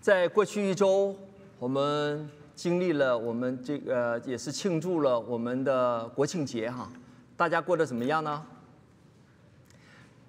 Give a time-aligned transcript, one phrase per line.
[0.00, 1.14] 在过去一周，
[1.58, 6.90] 我们经历了我们这个也是庆祝了我们的国庆节哈，
[7.36, 8.42] 大家过得怎么样呢？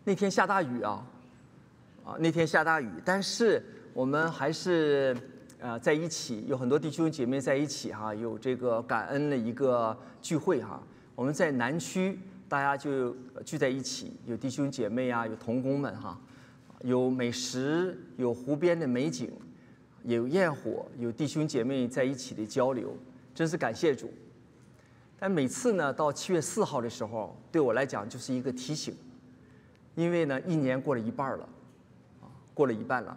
[0.04, 1.08] 那天下大雨啊，
[2.04, 3.64] 啊那天下大雨，但是
[3.94, 5.16] 我们还是
[5.62, 10.84] 呃在一起，有很多弟兄姐妹在一起哈，有这个感恩的一个聚会哈。
[11.16, 12.20] 我们在南区，
[12.50, 16.20] 大家就聚在一起，有弟兄姐妹啊，有童工们哈，
[16.82, 19.32] 有美食，有湖边的美景。
[20.04, 22.96] 有焰火，有弟兄姐妹在一起的交流，
[23.34, 24.12] 真是感谢主。
[25.20, 28.96] 但每次呢，到七月四号的时候，对我来讲就是一个提醒，
[29.94, 31.48] 因为呢，一年过了一半了，
[32.22, 33.16] 啊，过了一半了。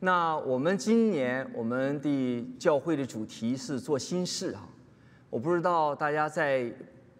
[0.00, 4.68] 那我们今年我们的教会的主题是做新事啊，
[5.30, 6.70] 我不知道大家在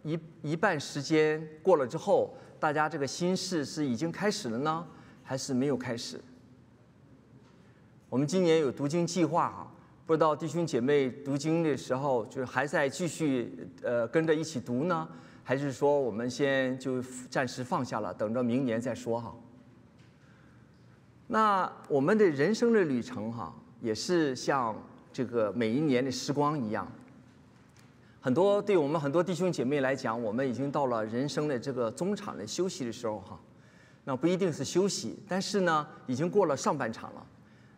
[0.02, 4.86] 一一半时间过了之后，大家这个新事是已经开始了呢，
[5.22, 6.20] 还是没有开始？
[8.08, 9.72] 我们今年有读经计划哈，
[10.06, 15.08] 不知道弟兄姐妹读经的时候，就是还在继续呃跟着一起读呢，
[15.42, 19.34] 还是说我们先就暂时放下了，等着明年再说哈。
[21.26, 24.72] 那我们的人生的旅程哈，也是像
[25.12, 26.86] 这个每一年的时光一样，
[28.20, 33.36] 很多对我们很多弟兄姐妹来讲，我们已经到了人生的这个中场的休息的时候哈，
[34.04, 37.26] 那不一定是休息，但是呢，已经过了上半场了。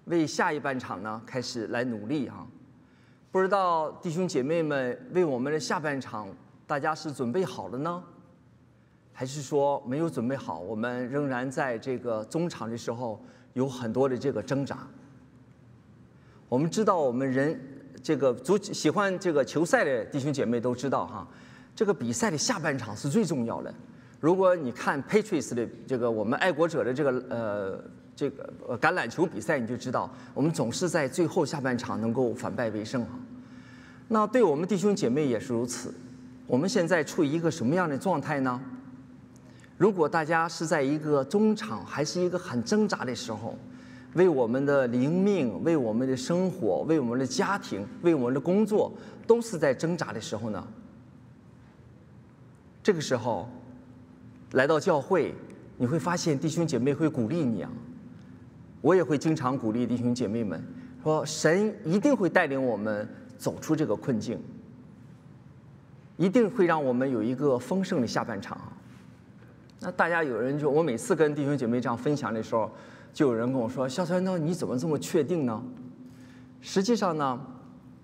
[0.09, 2.47] 为下一半场呢开始来努力哈，
[3.31, 6.29] 不知道弟兄姐妹们为我们的下半场，
[6.67, 8.03] 大家是准备好了呢，
[9.13, 10.59] 还是说没有准备好？
[10.59, 14.87] 我们仍然在这个中场的时候有很多的这个挣扎。
[16.49, 17.61] 我们知道，我们人
[18.03, 21.29] 这个足喜欢这个球赛的弟兄姐妹都知道哈，
[21.77, 23.75] 这个比赛的下半场是最重要的。
[24.21, 27.98] 如果你看 Patriots 的这个我们爱国者的这个呃。
[28.19, 33.11] 这个呃橄榄球比赛你就知道，我们总是在最后下半场能够反败为胜啊。
[34.09, 35.95] 那对我们弟兄姐妹也是如此。
[36.45, 38.61] 我们现在处于一个什么样的状态呢？
[39.77, 43.57] 如果大家是在一个中场，还是一个很挣扎的时候，
[44.15, 48.93] 为我们的灵命、为我们的生活、为我们的家庭、为我们的工作，
[49.29, 50.67] 都是在挣扎的时候呢？
[52.83, 53.49] 这个时候
[54.55, 55.33] 来到教会，
[55.77, 57.71] 你会发现弟兄姐妹会鼓励你啊。
[58.81, 60.63] 我也会经常鼓励弟兄姐妹们
[61.03, 64.39] 说：“神一定会带领我们走出这个困境，
[66.17, 68.61] 一定会让我们有一个丰盛的下半场。”
[69.81, 72.71] 那大家有人就我每次跟弟兄姐妹这样分享的时候，
[73.13, 75.63] 就有人跟我说：“肖传道，你怎么这么确定呢？”
[76.61, 77.41] 实际上呢，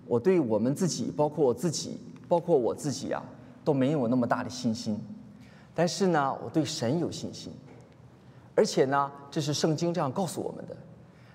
[0.05, 3.21] 我对我们自己，包括我自己，包括我自己啊，
[3.63, 4.97] 都没有那么大的信心。
[5.73, 7.51] 但是呢，我对神有信心。
[8.55, 10.73] 而且呢，这是圣经这样告诉我们的，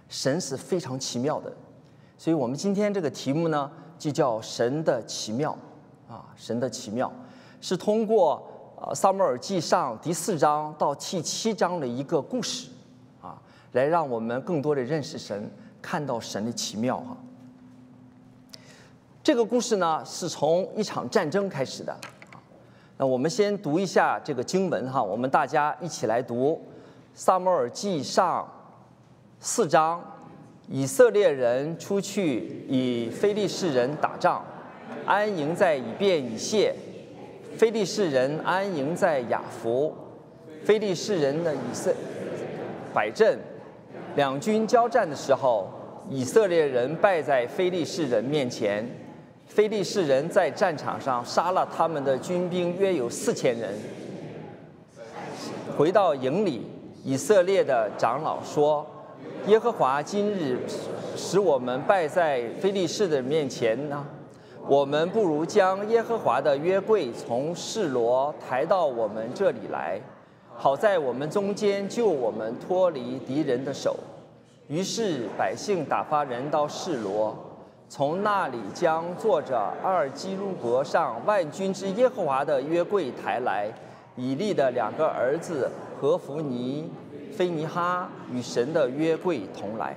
[0.08, 1.52] 神是非常奇妙的，
[2.16, 5.54] 所以我们今天这个题目呢，就叫神的奇妙，
[6.08, 7.12] 啊，神的奇妙，
[7.60, 8.42] 是通过
[8.80, 12.70] 呃撒母耳记上第四章到第七章的一个故事，
[13.20, 13.36] 啊，
[13.72, 15.50] 来让我们更多的认识神，
[15.82, 17.14] 看到神的奇妙哈。
[19.22, 21.94] 这个故事呢，是从一场战争开始的，
[22.96, 26.58] 那我们先读一下这个经文哈，我们大家一起来读。
[27.22, 28.50] 萨摩尔记上
[29.40, 30.02] 四章，
[30.68, 34.42] 以色列人出去与非利士人打仗，
[35.04, 36.72] 安营在以便以谢；
[37.58, 39.94] 非利士人安营在雅弗，
[40.64, 41.94] 非利士人的以色
[42.94, 43.38] 摆阵。
[44.16, 45.68] 两军交战的时候，
[46.08, 48.82] 以色列人败在非利士人面前，
[49.46, 53.74] 非利士人在战场上杀了他们的军兵约有四千人，
[55.76, 56.69] 回到营里。
[57.02, 58.86] 以色列的长老说
[59.48, 60.58] ：“耶和华今日
[61.16, 64.04] 使我们败在非利士的面前呢，
[64.66, 69.98] 我们不如将耶和华的约柜从示罗抬到我们这里来，
[70.54, 73.96] 好在我们中间救我们脱离敌人的手。”
[74.68, 77.34] 于是百姓打发人到示罗，
[77.88, 83.72] 从那里将坐着二基路伯上万军之耶和华的约柜抬来，
[84.16, 85.70] 以利的两个儿子。
[86.00, 86.88] 和弗尼、
[87.30, 89.94] 菲尼哈与神的约柜同来。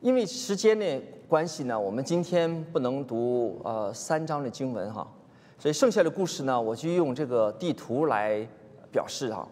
[0.00, 5.06] 因为时间的关系呢，我们今天不能读呃三章的经文哈，
[5.58, 8.48] 所以剩下的故事呢，我就用这个地图来
[8.90, 9.46] 表示哈。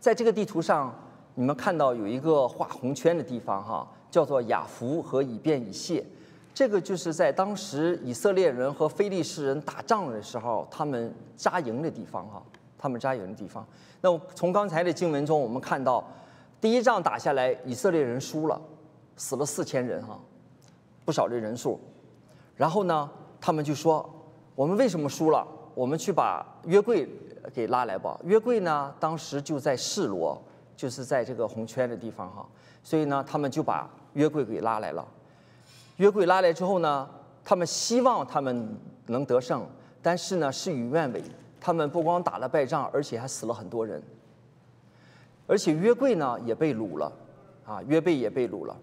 [0.00, 0.90] 在这个地图上，
[1.34, 6.02] 你们看到有一个画红圈的地方哈，叫做雅弗和以便以谢。
[6.54, 12.40] 这个就是在当时以色列人和非利士人打仗的时候，他们扎营的地方哈，
[12.78, 13.66] 他们扎营的地方。
[14.00, 16.04] 那从刚才的经文中，我们看到，
[16.60, 18.60] 第一仗打下来，以色列人输了，
[19.16, 20.16] 死了四千人哈，
[21.04, 21.80] 不少的人数。
[22.56, 23.10] 然后呢，
[23.40, 24.08] 他们就说
[24.54, 25.44] ：“我们为什么输了？
[25.74, 27.08] 我们去把约柜
[27.52, 30.40] 给拉来吧。”约柜呢，当时就在示罗，
[30.76, 32.46] 就是在这个红圈的地方哈。
[32.84, 35.04] 所以呢，他们就把约柜给拉来了。
[35.96, 37.08] 约柜拉来之后呢，
[37.44, 38.76] 他们希望他们
[39.06, 39.66] 能得胜，
[40.02, 41.22] 但是呢，事与愿违。
[41.60, 44.02] 他们不光打了败仗，而且还死了很多人。
[45.46, 47.12] 而且约柜呢也被掳了，
[47.64, 48.76] 啊，约贝也被掳了。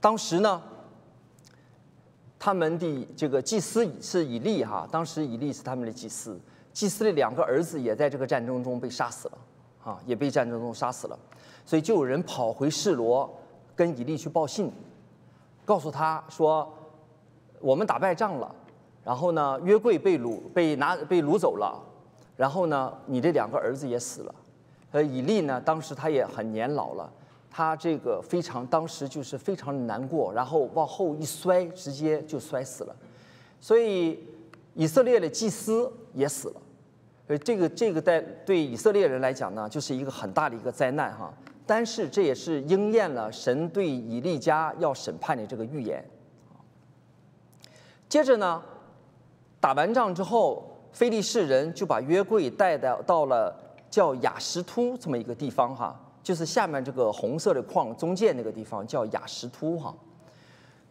[0.00, 0.62] 当时呢，
[2.38, 6.40] 他们的这个祭司是以利哈，当时以利是他们的祭司，
[6.72, 9.38] 祭司的两个儿子也在这个战争中被杀死了，
[9.84, 11.18] 啊，也被战争中杀死了。
[11.64, 13.32] 所以就有人跑回示罗，
[13.76, 14.72] 跟以利去报信，
[15.64, 16.72] 告诉他说，
[17.60, 18.54] 我们打败仗了。
[19.04, 21.78] 然后呢，约柜被掳，被拿被掳走了。
[22.36, 24.34] 然后呢，你这两个儿子也死了。
[24.92, 27.12] 呃，以利呢，当时他也很年老了，
[27.50, 32.96] 他这个非常，当时就是非常难过，然后往后一摔，直接就摔死了。
[33.60, 34.18] 所以
[34.74, 36.62] 以色列的祭司也死了。
[37.26, 41.32] 呃，这个这个在对以色列人来讲呢，就是一个很大的一个灾难哈。
[41.66, 46.04] 但是这也是应验了神对以利家要审判的这个预言。
[48.08, 48.62] 接着呢。
[49.60, 50.62] 打完仗之后，
[50.92, 53.50] 菲利士人就把约柜带到到了
[53.88, 59.96] 叫雅什突这么一个地方哈，就是下面这个红色的框中间那个地方叫雅什突哈，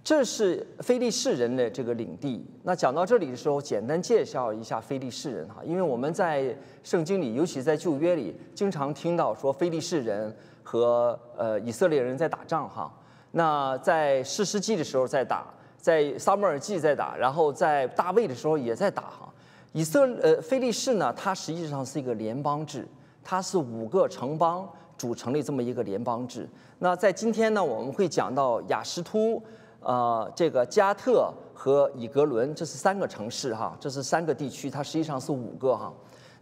[0.04, 2.44] 这是菲利士人的这个领地。
[2.64, 12.92] 那讲到这里的时候，简单介绍一下菲利士人哈，因为我们在圣经里，尤其在旧约里，经常听到说菲利士人和呃以色列人在打仗哈。
[13.32, 15.46] 那在士师记的时候在打。
[15.84, 19.28] 在撒母耳记在打，然后在大卫的时候也在打哈。
[19.74, 22.88] 以色呃菲利士呢，它实际上是一个联邦制，
[23.22, 24.66] 它是五个城邦
[24.98, 26.48] 组成的这么一个联邦制。
[26.80, 29.44] 那在今天呢，我们会讲到雅什突，
[29.82, 35.92] 呃，这个加特和以格伦，这是三个城市哈，这是三个地区，它实际上是五个哈。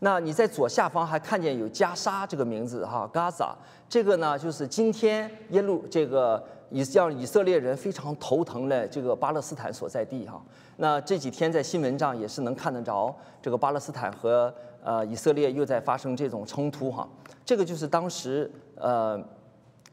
[0.03, 3.53] 那你在左下方还看见有加沙这个名字哈，Gaza，
[3.87, 6.43] 这个呢就是今天耶路这个。
[6.73, 10.41] 以让以色列人非常头疼的这个巴勒斯坦所在地哈，
[10.77, 17.05] 那这几天在新闻上也是能看得着，这个巴勒斯坦和呃以色列又在发生这种冲突哈，
[17.43, 19.21] 这个就是当时呃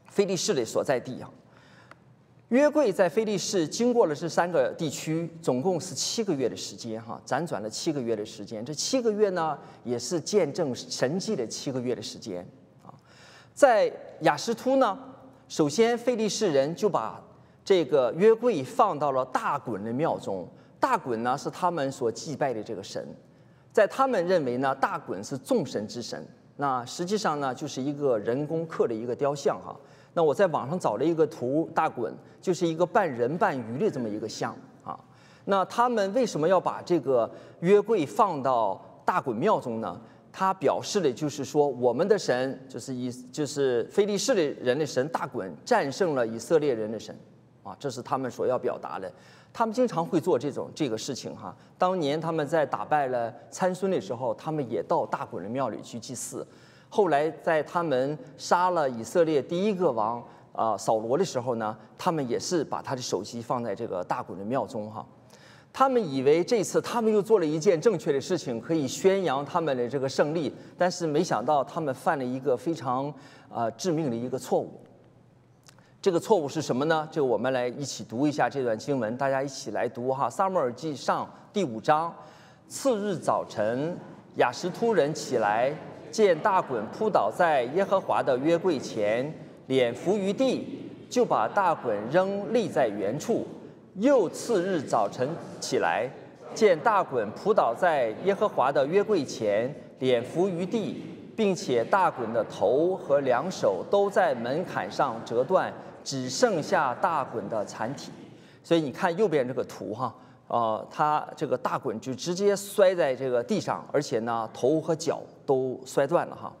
[0.07, 1.29] 菲利士的所在地哈。
[2.49, 12.43] 约柜在菲利士经过了这三个地区，总共是七个月的时间哈，辗转了七个月的时间，这七个月呢也是见证神迹的七个月的时间
[12.83, 12.89] 啊，
[13.53, 13.91] 在
[14.21, 14.97] 雅什突呢。
[15.47, 17.19] 首先，菲利士人就把
[17.63, 20.47] 这个约柜放到了大衮的庙中。
[20.79, 23.07] 大衮呢是他们所祭拜的这个神，
[23.71, 26.23] 在他们认为呢，大衮是众神之神。
[26.57, 29.75] 那实际上呢，就是一个人工刻的一个雕像哈。
[30.13, 32.11] 那我在网上找了一个图，大衮
[32.41, 34.99] 就是一个半人半鱼的这么一个像啊。
[35.45, 37.29] 那他们为什么要把这个
[37.61, 39.99] 约柜放到大衮庙中呢？
[40.31, 47.17] 他表示的就是说，我们的神就是以就是菲利士的人的神大衮战胜了以色列人的神，
[47.63, 49.11] 啊，这是他们所要表达的。
[49.51, 51.55] 他们经常会做这种这个事情哈。
[51.79, 56.45] 当年他们在打败了参孙的时候，他们也到大衮的庙里去祭祀。
[56.89, 65.05] 后来在他们杀了以色列第一个王啊扫罗的时候呢，他们也是把他的首级放在这个大衮的庙中哈。
[65.71, 73.13] 他们以为这次他们又做了一件正确的事情，可以宣扬他们的这个胜利，但是没想到他们犯了一个非常
[73.53, 74.81] 啊致命的一个错误。
[76.01, 77.07] 这个错误是什么呢？
[77.11, 82.11] 就我们来一起读一下这段经文，大家一起来读哈，《撒母耳记上》第五章。
[82.67, 83.97] 次日早晨，
[84.35, 85.73] 雅什突人起来，
[86.11, 89.33] 见大衮扑倒在耶和华的约柜前，
[89.67, 93.45] 脸伏于地，就把大衮扔立在原处。
[93.95, 95.27] 又次日早晨
[95.59, 96.09] 起来，
[96.53, 101.03] 见大衮扑倒在耶和华的约柜前，脸伏于地，
[101.35, 105.71] 并且大衮的头和两手都在门槛上折断，
[106.03, 108.11] 只剩下大衮的残体。
[108.63, 110.13] 所以你看右边这个图哈，
[110.49, 116.53] 呃，他这个大衮就直接摔在这个地上，而且呢头和脚都摔断了哈。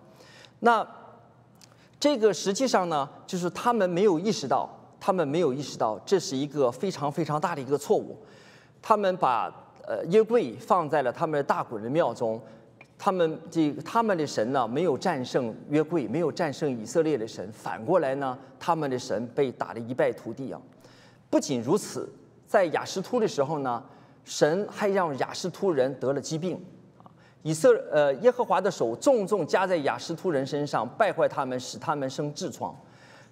[0.61, 0.87] 那
[1.99, 4.69] 这个实际上呢，就是他们没有意识到。
[5.01, 8.17] 他们没有意识到这是一个非常非常大的一个错误，
[8.81, 9.49] 他们把
[9.87, 12.37] 呃约柜放在了他们的大衮的庙中，
[12.97, 20.59] 他们这他们的神呢没有战胜约柜，没有战胜以色列的神，反过来呢他们的神被打得一败涂地啊！
[21.29, 22.11] 不仅如此，
[22.49, 23.83] 在雅什突的时候呢，
[24.25, 26.59] 神还让雅什突人得了疾病
[26.97, 27.05] 啊，
[27.43, 32.75] 以色呃耶和华的手重重加在雅士突人身上，败坏他们，使他们生痔疮。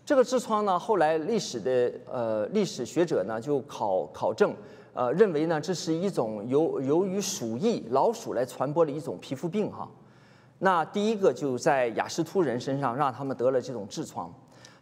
[0.05, 4.53] 这个痔疮呢，后来历史的呃历史学者呢就考考证，
[4.93, 9.89] 呃认为呢这是一种由由于鼠疫老鼠来传播的一种皮肤病哈。
[10.59, 14.31] 那第一个就在雅士突人身上让他们得了这种痔疮。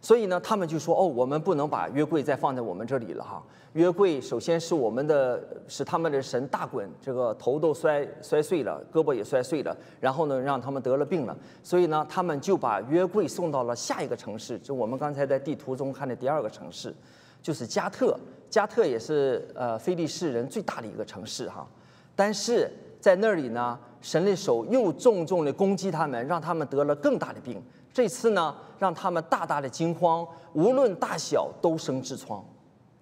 [0.06, 3.44] 所以呢，他们就说：“哦，我们不能把约柜再放在我们这里了哈。
[3.74, 9.76] 约柜首先是我们的，使他们的神大滚，这个头都摔摔碎了，胳膊也摔碎了。
[10.00, 11.36] 然后呢，让他们得了病了。
[11.64, 16.94] 所以呢，他们就把约柜送到了下一个城市，就我们刚才在地图中看的第二个城市，
[17.42, 18.16] 就是加特。
[18.48, 21.68] 加特也是呃非利士人最大的一个城市哈。
[22.16, 22.70] 但是
[23.00, 27.60] 在那里呢，神的手又重重的攻击他们，让他们得了更大的病。”
[27.96, 32.44] 这次呢，让他们大大的惊慌，无论大小都生痔疮，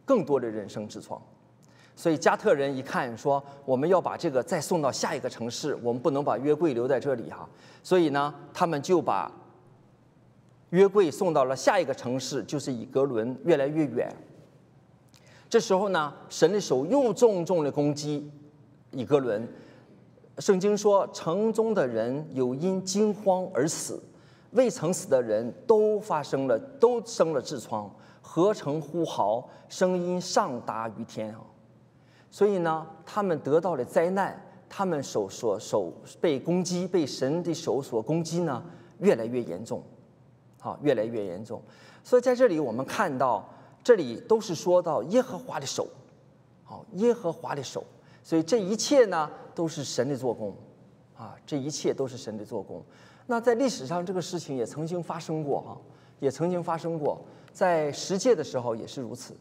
[0.06, 1.20] 更多的人生痔疮，
[1.96, 7.50] 所以加特人一看说，我们要把这个再送到下一个城市，我们不能把约柜留在这里哈，
[7.82, 9.32] 所以呢，他们就把
[10.70, 14.16] 约柜送到了下一个城市，就是以格伦，越来越远。
[15.50, 18.32] 这时候呢，神的手又重重的攻击
[18.92, 19.48] 以格伦，
[20.38, 24.00] 圣经说，城中的人有因惊慌而死。
[24.54, 27.90] 未曾死的人都发生了，都生了痔疮，
[28.22, 31.42] 合成呼嚎，声音上达于天啊！
[32.30, 35.92] 所以呢，他们得到了灾难，他们手所手
[36.22, 38.64] 被攻击，被神的手所攻击呢，
[39.00, 39.84] 越来越严重，
[40.62, 41.62] 啊，越来越严重。
[42.04, 43.48] 所以在这里我们看到，
[43.84, 45.88] 这里都是说到耶和华的手，
[46.64, 47.84] 好，耶和华的手。
[48.22, 50.56] 所以这一切呢，都是神的做工，
[51.24, 52.84] 啊，这一切都是神的做工。
[53.26, 55.78] 那在历史上，这个事情也曾经发生过哈，
[56.20, 57.22] 也曾经发生过，
[57.54, 59.34] 在十诫的时候也是如此。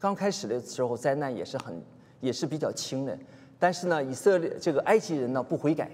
[0.00, 1.80] 刚开始的时候，灾难也是很，
[2.20, 3.16] 也是比较轻的。
[3.56, 5.88] 但是呢，以色列这个埃及人呢不悔改，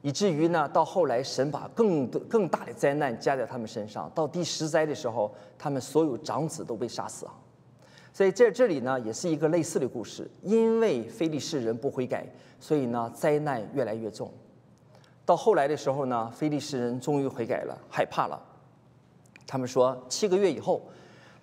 [0.00, 4.10] 以至于呢，到后来神把更多更大的灾难加在他们身上。
[4.12, 7.34] 到第十灾的时候，他们所有长子都被杀死啊。
[8.12, 10.28] 所以在这里呢，也是一个类似的故事。
[10.42, 12.26] 因为非利士人不悔改，
[12.58, 14.32] 所以呢，灾难越来越重。
[15.24, 18.42] 到后来的时候呢，菲利士人终于悔改了，害怕了。
[19.46, 20.82] 他们说七个月以后，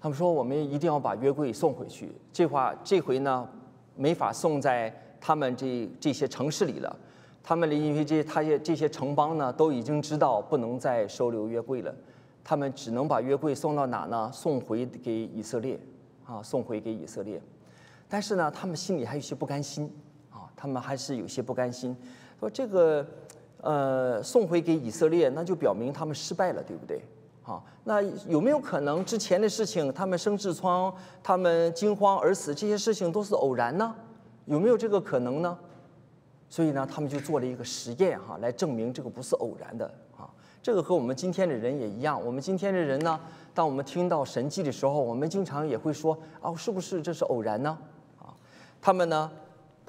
[0.02, 2.12] 他们说我们一定要把约柜送回去。
[2.34, 3.48] 这话这回呢，
[3.96, 6.94] 没法送在他们这这些城市里了。
[7.42, 11.96] 他们的因为这他些这些城邦呢，都已经知道不能再收留约柜了。
[12.44, 14.30] 他们只能把约柜送到哪呢？
[14.34, 15.80] 送回给以色列，
[16.26, 17.42] 啊，送回给以色列。
[18.10, 19.90] 但是呢，他们心里还有些不甘心，
[20.32, 21.96] 啊，他们还是有些不甘心，
[22.40, 23.08] 说这个。
[23.62, 27.02] 呃，送回给以色列，那就表明他们失败了，对不对？
[27.42, 33.94] 好，那有没有可能之前的事情，他们生痔疮，他们惊慌而死，这些事情都是偶然呢？
[34.46, 35.58] 有没有这个可能呢？
[36.48, 39.86] 所以呢，他们就做了一个实验哈，来证明这个不是偶然的
[40.16, 40.30] 啊。
[40.62, 43.20] 这个和我们今天的人也一样，我们今天的人呢，
[43.54, 47.78] 当我们听到神迹的时候，我们经常也会说啊，是不是这是偶然呢？
[48.20, 48.32] 啊，
[48.82, 49.30] 他们呢？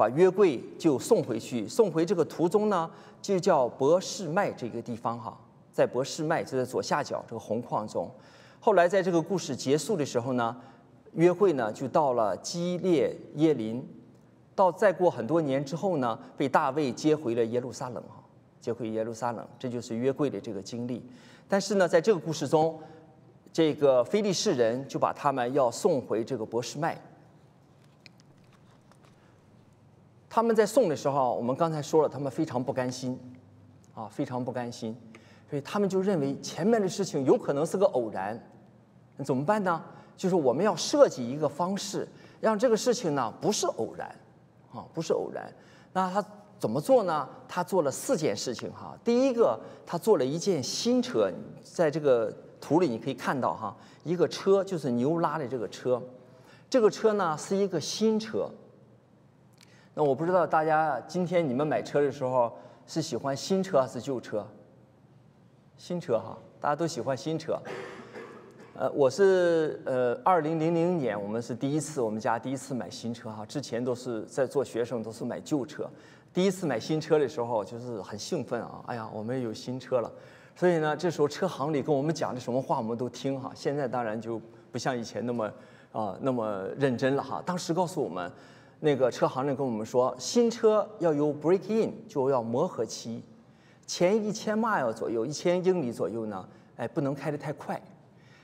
[0.01, 2.91] 把约柜就送回去，送回这个途中呢，
[3.21, 5.39] 就叫博士麦这个地方哈，
[5.71, 8.11] 在博士麦就在左下角这个红框中。
[8.61, 10.57] 后来在这个故事结束的时候呢，
[11.13, 13.87] 约会呢就到了基列耶林，
[14.55, 18.25] 到再过很多年之后呢，被大卫接回了耶路撒冷哈，
[18.59, 21.05] 接回耶路撒冷，这就是约柜的这个经历。
[21.47, 22.81] 但是呢，在这个故事中，
[23.53, 26.99] 这个非利士人就把他们要送回这个博士麦。
[30.33, 33.19] 他们在送的时候，我们刚才说了，他们非常不甘心，
[33.93, 34.97] 啊，非常不甘心，
[35.51, 38.41] 所以他们就认为前面的事情有可能是个偶然，
[39.25, 39.83] 怎么办呢？
[40.17, 42.07] 就是我们要设计一个方式，
[42.41, 44.09] 让这个事情呢不是偶然，
[44.73, 45.53] 啊，不是偶然。
[45.93, 46.25] 那他
[46.61, 47.29] 怎么做呢？
[47.49, 48.97] 他做了四件事情哈。
[49.03, 51.29] 第一个，他做了一件新车，
[51.65, 56.01] 在这个图里你可以看到哈，一个车就是牛拉的这个车，
[56.69, 58.49] 这个车呢是一个新车。
[60.01, 62.51] 那我不知道大家今天你们买车的时候
[62.87, 64.43] 是喜欢新车还是旧车？
[65.77, 67.61] 新车哈，大家都喜欢新车。
[68.75, 75.87] 呃，我是呃，二零零零年我们是第一次，我们家第一次买新车哈，之前都是在做学生，都是买旧车。
[76.33, 80.11] 第一次买新车的时候就是很兴奋啊，哎呀，我们有新车了。
[80.57, 83.53] 所以呢，这时候车行里跟我们讲的什么话我们都听哈。
[83.55, 84.41] 现在当然就
[84.73, 85.53] 不像以前那么
[85.93, 87.43] 啊那么认真了哈。
[87.45, 88.33] 当时告诉我们。
[88.81, 93.23] 那个车行人跟我们说，新车要有 break in，就要磨合期，
[93.87, 97.81] 前一千 mile 左右，一千英里左右呢，哎，不能开得太快。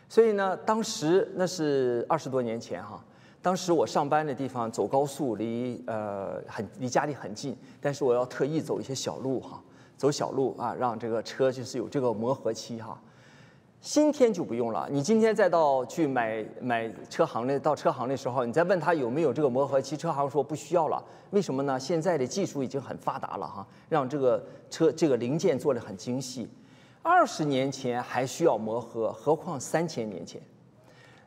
[0.08, 3.02] 所以呢，当时那是二十多年前哈，
[3.40, 9.60] 当时我上班的地方走高速离呃很离家里很近，但是我要特意走一些小路哈，
[9.96, 13.00] 走小路啊，让这个车就是有这个磨合期哈。
[13.88, 21.00] 今天就不用了，你今天再到去买买车行的，到车行的时候，你再问他有没有这个磨合期，车行说不需要了。
[21.30, 21.78] 为什么呢？
[21.78, 26.48] 现在的技术已经很发达了哈，让这个车这个零件做的很精细。
[27.00, 30.42] 二十年前还需要磨合，何况三千年前，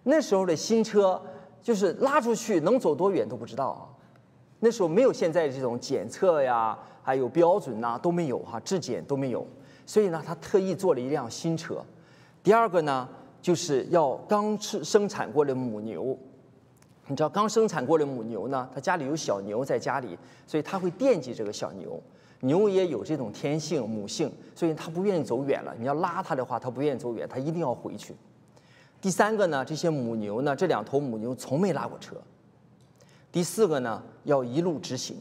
[0.04, 1.22] 那时候的新车
[1.62, 3.88] 就是拉出去能走多远都不知道啊。
[4.60, 9.48] 那时候没有现在这种检测呀，还有标准呐都没有哈，质检都没有，
[9.86, 11.82] 所以呢，他特意做了一辆新车。
[12.42, 13.08] 第二个呢，
[13.42, 16.18] 就是要刚吃生产过的母牛，
[17.08, 20.18] 你知道刚生产过的母牛呢，它家里有小牛在家里，
[20.48, 22.02] 所以它会惦记这个小牛。
[22.42, 25.76] 牛也有这种天性母性，所以它不愿意走远了。
[25.78, 28.16] 你要拉它的话，它不愿意走远，它一定要回去。
[29.02, 32.16] 第三个呢，这些母牛呢，这两头母牛从没拉过车。
[33.30, 35.18] 第四个呢，要一路直行。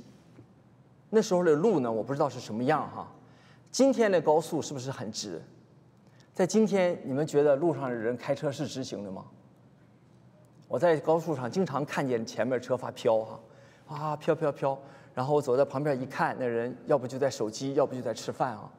[1.11, 3.11] 那时候的路呢，我不知道是什么样哈。
[3.73, 5.43] 今天的高速是不是很直？
[6.39, 9.25] 在今天，你们觉得路上的人开车是直行的吗？
[10.69, 13.41] 我在高速上经常看见前面车发飘哈，
[13.89, 14.79] 啊飘飘飘。
[15.17, 18.71] 然后我走在旁边一看，那人要不就在手机，要不就在吃饭啊。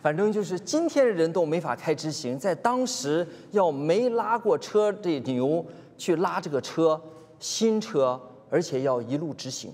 [0.00, 5.62] 反正就是今天的人都没法开直行，在当时要没拉过车的牛
[5.98, 6.98] 去拉这个车，
[7.38, 9.70] 新车，而且要一路直行。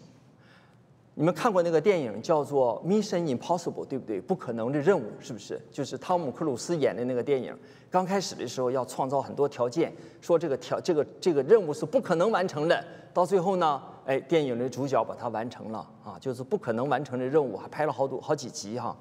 [1.18, 4.20] 你们看过那个电影叫做《Mission Impossible》，对不对？
[4.20, 5.60] 不可能的任务，是不是？
[5.68, 7.52] 就是汤姆克鲁斯演的那个电影。
[7.90, 12.84] 刚开始的时候要创造很多条件，说这个条这个这个任务是不可能完成的。
[13.12, 13.82] 到最后呢？
[14.06, 18.96] 哎，电影的主角把它完成了啊，就是不可能完成的任务，还拍了好多好几集哈。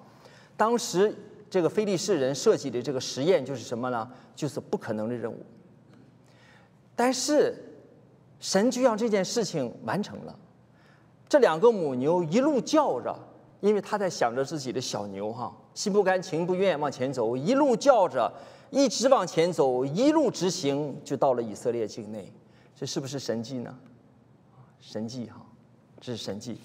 [0.57, 1.13] 当时
[1.51, 4.09] 这个菲利士人设计的这个实验就是什么呢？
[4.35, 5.45] 就是不可能的任务。
[6.95, 7.55] 但是
[8.39, 10.39] 神就让这件事情完成了。
[11.29, 13.17] 这两个母牛一路叫着，
[13.59, 18.31] 因为他在想着自己的小牛哈，心不甘情不愿往前走，一路叫着，
[18.69, 22.31] 一直往前走，一路直行，就到了以色列境内。
[22.75, 23.75] 这是不是神迹呢？
[24.79, 25.41] 神迹哈，
[25.99, 26.59] 这是神迹。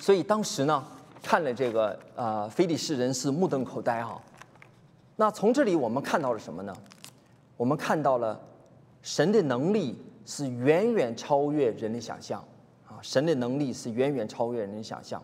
[0.00, 0.84] 所以当时呢，
[1.22, 4.20] 看了这个呃，非利士人是目瞪口呆哈。
[5.16, 6.74] 那从这里我们看到了什么呢？
[7.56, 8.40] 我们看到了
[9.02, 9.96] 神的能力
[10.26, 12.42] 是远远超越人的想象！
[13.04, 15.22] 神的能力是远远超越人的想象。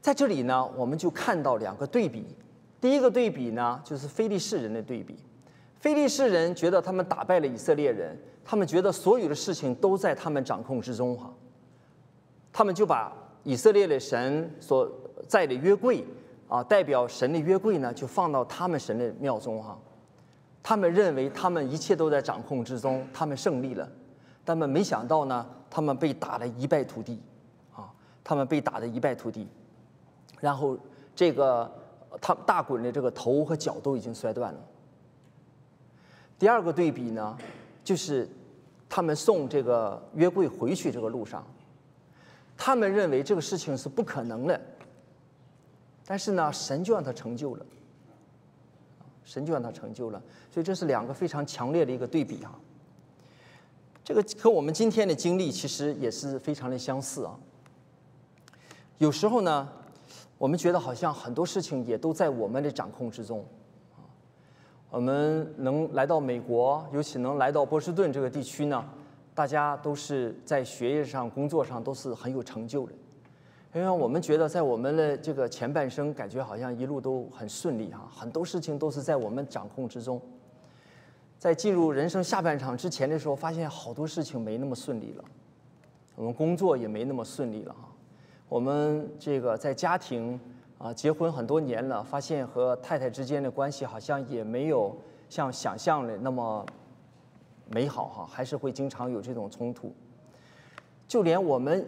[0.00, 2.26] 在这里呢，我们就看到两个对比。
[2.80, 5.16] 第一个对比呢，就是非利士人的对比。
[5.78, 8.18] 非利士人觉得他们打败了以色列人。
[8.44, 11.32] 他们觉得所有的事情都在他们掌控之中哈，
[12.52, 13.10] 他们就把
[13.42, 14.90] 以色列的神所
[15.26, 16.04] 在的约柜
[16.46, 19.78] 啊，代表神的约柜呢，就放到他们神的庙中哈。
[20.62, 23.90] 他们认为他们一切都在掌控之中，他们胜利了，
[24.44, 27.20] 他们没想到呢，他们被打得一败涂地
[27.74, 29.48] 啊，他们被打得一败涂地，
[30.40, 30.78] 然后
[31.14, 31.70] 这个
[32.20, 34.60] 他大滚的这个头和脚都已经摔断了。
[36.38, 37.38] 第二个对比呢？
[37.82, 38.28] 就是
[38.88, 41.44] 他们送这个约柜回去这个路上，
[42.56, 44.60] 他们认为这个事情是不可能的，
[46.06, 47.66] 但是呢，神就让他成就了，
[49.24, 52.58] 神就让他成就了，所以这是两个非常强烈的一个对比哈。
[54.04, 57.34] 这个和我们今天的经历其实也是非常的相似啊。
[58.98, 59.66] 有时候呢，
[60.36, 63.42] 我们觉得好像很多事情也都在我们的掌控之中。
[64.90, 68.84] 我们能来到美国，尤其能来到波士顿这个地区呢，
[69.34, 72.92] 大家都是在学业上、工作上都是很有成就的。
[73.74, 80.20] 因为我们觉得在我们的这个前半生，感觉好像一路都很顺利哈，很多事情都是在我们掌控之中。
[81.44, 85.24] 在进入人生下半场之前的时候，发现好多事情没那么顺利了，
[86.14, 87.86] 我们工作也没那么顺利了哈，
[88.48, 90.40] 我们这个在家庭。
[90.78, 94.94] 啊，结婚很多年了，发现和太太之间的关系好像也没有
[95.28, 96.64] 像想象的那么
[97.68, 99.94] 美好哈，还是会经常有这种冲突。
[101.06, 101.86] 就连我们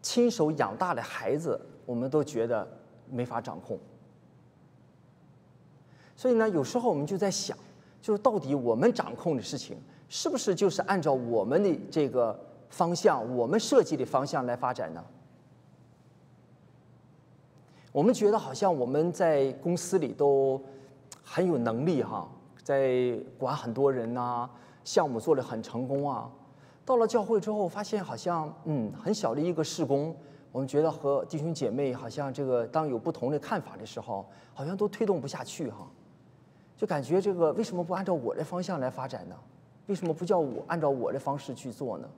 [0.00, 2.66] 亲手养大的孩子，我们都觉得
[3.10, 3.78] 没法掌控。
[6.16, 7.56] 所以呢，有时候我们就在想，
[8.00, 9.76] 就是到底我们掌控的事情，
[10.08, 12.38] 是不是就是按照我们的这个
[12.70, 15.04] 方向，我们设计的方向来发展呢？
[17.90, 20.62] 我们觉得好像我们在公司里都
[21.24, 22.28] 很有能力哈，
[22.62, 24.48] 在管很多人呐，
[24.84, 26.30] 项目做得很成功啊。
[26.84, 30.14] 到了教会之后，发现好像嗯，很小的一个事工，
[30.52, 35.88] 我们觉得和弟兄姐妹好像这个当有不同的看法的时候，好像都推动不下去哈，
[36.78, 39.34] 就感觉这个为什么不按照我的方向来发展呢？
[39.88, 42.08] 为什么不叫我按照我的方式去做呢？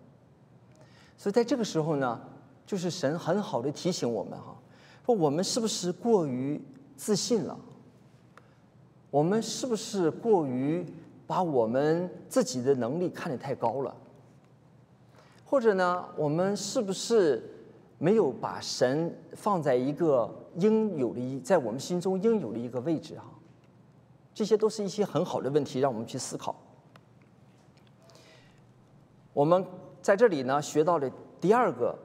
[1.16, 2.20] 所以在这个时候呢，
[2.66, 4.55] 就是神很好的提醒我们哈。
[5.07, 6.61] 说我们是不是过于
[6.94, 7.59] 自信了？
[9.11, 10.85] 我们是不是过于
[11.27, 13.96] 把我们自己的能力看得太高了？
[15.44, 17.42] 或者呢，我们是不是
[17.96, 23.25] 没有把神放在一个应有的一在我们心中应有的一个位置啊？
[24.34, 26.54] 这些都是一些很好的问题，让我们去思考。
[29.32, 29.64] 我们
[30.02, 31.96] 在这里呢学到的第二个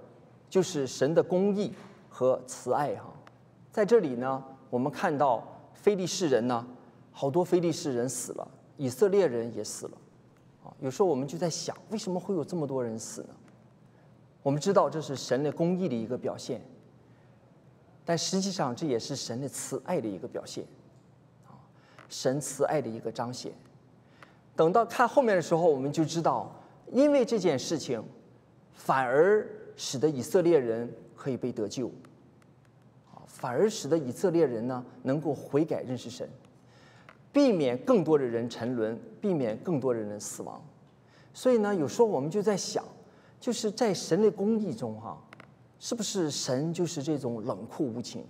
[0.49, 1.73] 就是神的公义
[2.09, 3.13] 和慈爱哈。
[3.71, 6.65] 在这里呢，我们看到非利士人呢，
[7.11, 9.97] 好多非利士人死了，以色列人也死了。
[10.63, 13.29] 啊，有时候我们就在想，为什么会有这么多人死呢？
[14.43, 16.61] 我们知道这是神的公义的一个表现，
[18.05, 20.63] 但实际上这也是神的慈爱的一个表现，
[22.10, 23.52] 神慈爱的一个彰显。
[24.56, 26.52] 等到看后面的时候，我们就知道。
[26.91, 28.02] 因为这件事情，
[28.72, 31.91] 反而使得以色列人可以被得救，
[33.26, 36.30] 反而使得以色列人呢能够悔改认识神，
[37.34, 40.63] 避免更多的人沉沦，避免更多的人死亡。
[41.34, 42.86] 所以呢，有时候我们就在想，
[43.39, 45.18] 就是在神的公义中，哈，
[45.80, 48.24] 是不是神就是这种冷酷无情？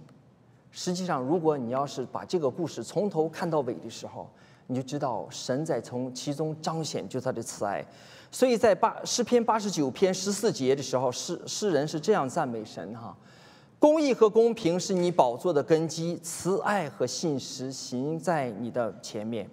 [0.78, 4.30] 实际上，如果你要是把这个故事从头看到尾的时候，
[4.68, 7.84] 你就知道神在从其中彰显就他的慈爱。
[8.30, 13.16] 所以在八诗篇八十九篇十四节的时候，诗诗人是这样赞美神哈：
[13.80, 19.50] 公义和公平是你宝座的根基，慈爱和信实行在你的前面。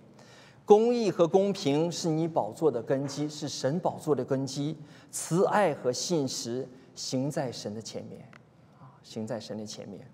[0.65, 4.77] 公义和公平是你宝座的根基，是神宝座的根基。
[5.13, 8.29] 慈爱和信实行在神的前面，
[8.81, 10.05] 啊，行在神的前面。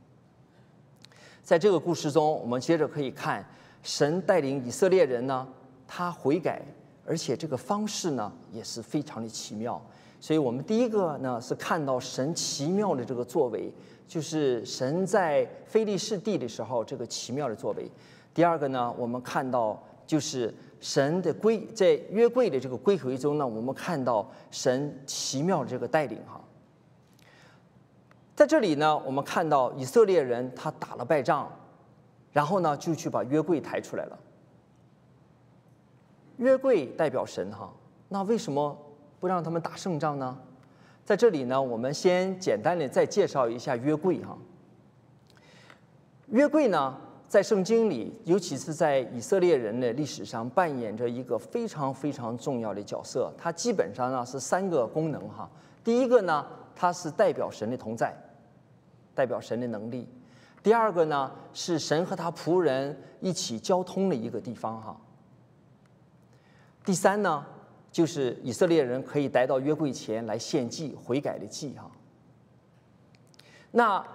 [1.48, 3.42] 在这个故事中，我们接着可以看
[3.82, 5.48] 神带领以色列人呢，
[5.86, 6.60] 他悔改。
[7.06, 9.80] 而且这个方式呢也是非常的奇妙，
[10.20, 13.72] 所以我们第一个呢是看到神奇妙的这个作为，
[14.06, 17.90] 就是神在非利士地的时候这个奇妙的作为。
[18.34, 26.38] 第二个呢，我们看到就是神的归在约柜的这个归回中呢，我们看到神奇妙的这个带领哈。
[28.38, 31.50] 在这里呢，我们看到以色列人他打了败仗，
[32.30, 34.16] 然后呢就去把约柜抬出来了。
[36.36, 37.68] 约柜代表神哈，
[38.08, 38.78] 那为什么
[39.18, 40.38] 不让他们打胜仗呢？
[41.04, 44.38] 在这里呢，我们先简单的再介绍一下约柜哈。
[46.28, 46.96] 约柜呢，
[47.26, 53.32] 在圣经里，尤其是在以色列人的历史上，扮演着一个非常非常重要的角色。
[53.36, 55.50] 它基本上呢是三个功能哈。
[55.82, 56.46] 第一个呢，
[56.76, 58.14] 它是代表神的同在，
[59.18, 60.06] 代表神的能力；
[60.62, 64.96] 第二个呢，是神和他仆人一起交通的一个地方哈。
[66.84, 67.44] 第三呢，
[67.90, 71.90] 就是以色列人可以来到约柜前来献祭、悔改的祭哈。
[73.72, 74.06] 那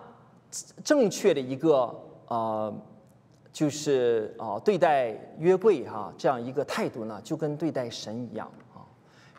[0.86, 1.94] 正确的一个
[2.30, 2.74] 呃，
[3.52, 8.88] 就是啊对待约柜哈这样一个态度呢，就跟对待神一样啊，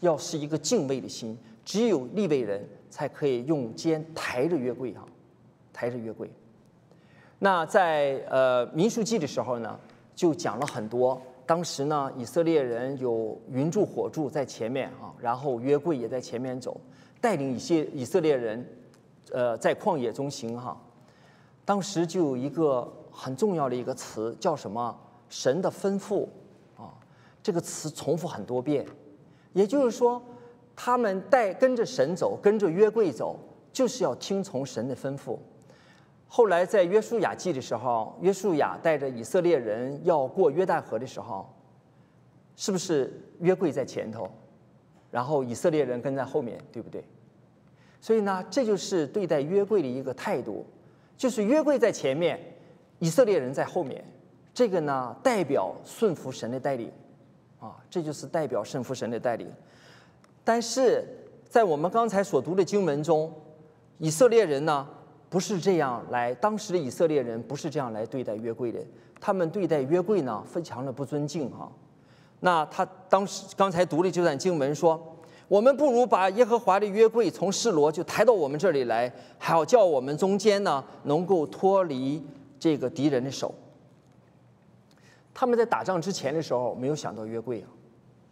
[0.01, 1.39] 要是一个敬畏的心。
[1.65, 5.03] 只有立位人才可以用肩抬着约柜哈，
[5.75, 6.31] 抬着约柜。
[7.39, 9.79] 那在呃民数记的时候呢，
[10.15, 11.21] 就讲了很多。
[11.45, 16.81] 当时呢，以色列人有云柱火柱在前面啊，然后约柜也在前面走，
[17.21, 18.67] 带领一些以色列人，
[19.31, 20.75] 呃，在旷野中行哈。
[21.67, 24.99] 当时就有一个很重要的一个词叫什么？
[25.29, 26.27] 神的吩咐
[26.77, 26.95] 啊，
[27.43, 28.87] 这个词重复很多遍，
[29.53, 30.23] 也就是说，
[30.77, 33.37] 他们带跟着神走，跟着约柜走，
[33.73, 35.37] 就是要听从神的吩咐。
[36.27, 41.49] 后来在约书亚记的时候，约书亚带着以色列人要过约旦河的时候，
[42.57, 44.29] 是不是约柜在前头，
[45.13, 47.05] 然后以色列人跟在后面，对不对？
[48.01, 50.67] 所以呢，这就是对待约柜的一个态度，
[51.17, 52.41] 就是约柜在前面，
[52.99, 54.05] 以色列人在后面，
[54.53, 56.91] 这个呢代表顺服神的带领，
[57.61, 59.49] 啊，这就是代表顺服神的带领。
[60.43, 61.05] 但是
[61.49, 63.33] 在我们刚才所读的经文中，
[63.99, 64.89] 以色列人呢？
[65.35, 68.79] 不是这样来，当时的以色列人不是这样来对待约柜的。
[69.21, 71.69] 他们对待约柜呢，非常的不尊敬哈。
[72.39, 75.17] 那他当时刚才读的这段经文说
[75.49, 82.25] ：“我们不如把耶和华的约柜从示罗就抬到我们这里来，还要叫我们中间呢能够脱离
[82.61, 83.53] 这个敌人的手。”
[85.35, 87.67] 他们在打仗之前的时候没有想到约柜啊，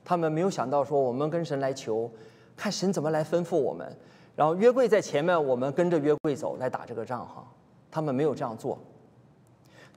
[0.05, 2.09] 他们没有想到说我们跟神来求，
[2.57, 3.93] 看神怎么来吩咐我们。
[4.35, 7.45] 然后约柜在前面，我们跟着约柜走来打这个仗哈。
[7.91, 8.79] 他们没有这样做，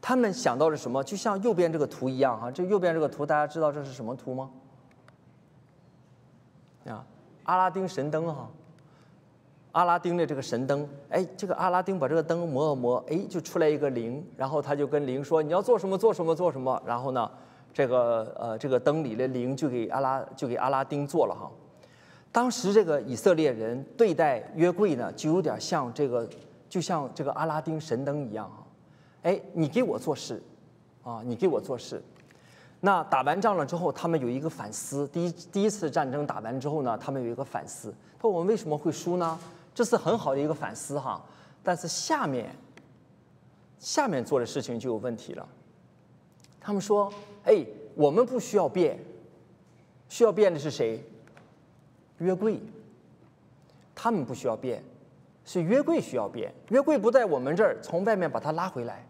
[0.02, 1.04] 他们想到了什么？
[1.04, 2.52] 就像右边这个图一样哈。
[2.52, 4.52] 这右边这个图，大家知道这是什么图吗？
[6.86, 7.06] 啊，
[7.43, 8.50] 阿拉丁神灯哈。
[9.71, 17.30] 阿拉丁的这个神灯，哎，这个阿拉丁把这个灯磨了磨，哎，就出来一个灵，然后他就跟灵说：“你要做什么做什么做什么。”然后呢，
[17.74, 21.52] 这个呃这个灯里的灵就给阿拉就给阿拉丁做了哈。
[22.36, 26.28] 当时这个以色列人对待约柜呢，就有点像这个，
[26.67, 28.60] 就像这个阿拉丁神灯一样啊。
[29.24, 30.43] 哎，你给我做事，
[31.02, 32.04] 啊，你给我做事。
[32.82, 35.08] 那打完仗了之后，他们有一个反思。
[35.08, 39.39] 第一第一次战争打完之后呢，他们有一个反思，说我们为什么会输呢？
[39.74, 41.24] 这是很好的一个反思哈，
[41.63, 42.54] 但是下面
[43.80, 45.48] 下面做的事情就有问题了。
[46.60, 47.10] 他们说
[47.48, 49.00] ：“哎，我们不需要变，
[50.10, 51.02] 需要变的是谁？
[52.19, 52.60] 约柜。
[53.93, 54.84] 他们不需要变，
[55.45, 56.54] 是约柜需要变。
[56.69, 59.06] 约柜不在我们这儿，从外面把它拉回来。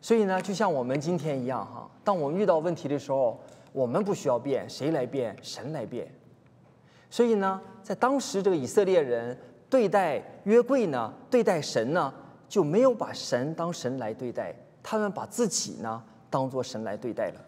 [0.00, 3.40] 所以呢，就像我们今天一样哈，当我们遇到问题的时候，
[3.72, 5.36] 我们不需要变，谁来变？
[5.42, 6.10] 神来变。
[7.10, 9.38] 所以呢，在当时这个以色列人。
[9.70, 12.12] 对待约柜呢，对待神呢，
[12.48, 14.52] 就没有把神当神来对待，
[14.82, 17.40] 他们把自己呢当做神来对待了。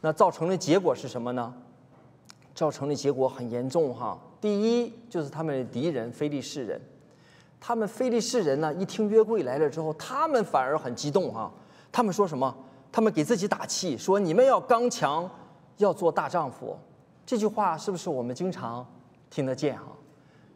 [0.00, 1.54] 那造成的结果是什么呢？
[2.58, 4.18] 造成的结果很严重哈。
[4.40, 6.80] 第一就是他们的敌人非利士人，
[7.60, 11.48] 他们非利士人呢一听约柜来了之后，他们反而很激动哈。
[11.92, 12.52] 他们说什么？
[12.90, 15.30] 他们给自己打气，说你们要刚强，
[15.76, 16.76] 要做大丈夫。
[17.24, 18.84] 这句话是不是我们经常
[19.30, 19.92] 听得见哈？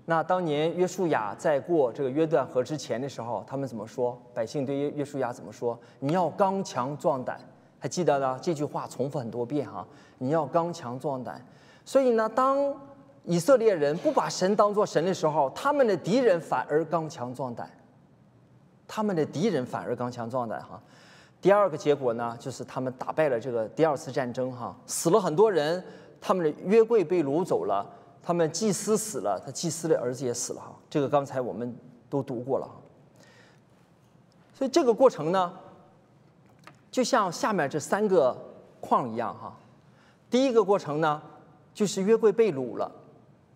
[0.05, 4.21] 那当年约书亚在过这个约旦河之前的时候，他们怎么说？
[4.35, 5.79] 百姓对约约书亚怎么说？
[6.01, 7.41] 你要刚强壮胆，
[7.79, 8.37] 还记得呢？
[8.43, 9.87] 这句话重复很多遍哈。
[10.19, 11.41] 你要刚强壮胆。
[11.85, 12.75] 所以呢，当
[13.25, 17.71] 以色列人不把神当做神的时候，他们的敌人反而刚强壮胆。
[18.89, 20.79] 他们的敌人反而刚强壮胆哈。
[21.41, 25.83] 第二个结果呢，就是他们打败了这个第二次战争哈，死了很多人，
[26.21, 27.85] 他们的约柜被掳走了。
[28.23, 30.73] 他们祭司死了，他祭司的儿子也死了哈。
[30.89, 31.75] 这个刚才我们
[32.09, 32.75] 都读过了哈。
[34.55, 35.53] 所以这个过程呢，
[36.91, 38.37] 就像下面这三个
[38.81, 39.57] 框一样哈。
[40.31, 41.21] 第一个过程呢，
[41.75, 42.91] 就是约柜被掳了，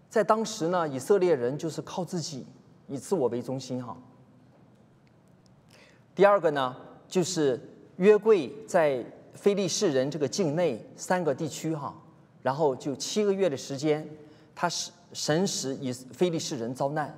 [0.08, 2.46] 在当时呢，以色列人就是靠自己，
[2.88, 3.96] 以自我为中心哈。
[6.14, 6.76] 第二个呢，
[7.08, 7.60] 就是
[7.96, 11.94] 约柜在非利士人这个境内三个地区哈，
[12.42, 14.08] 然后就七个月的时间。
[14.58, 17.14] 他是神使以非利士人遭难，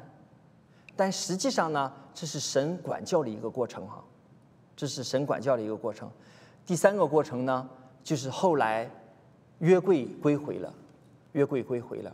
[0.97, 4.03] 但实际上呢，这是神管教的一个过程哈，
[4.75, 6.11] 这是神管教的一个过程。
[6.67, 7.71] 第三个过程呢，
[8.03, 8.91] 就是后来
[9.61, 10.75] 约柜归回了，
[11.39, 12.13] 约柜归回了，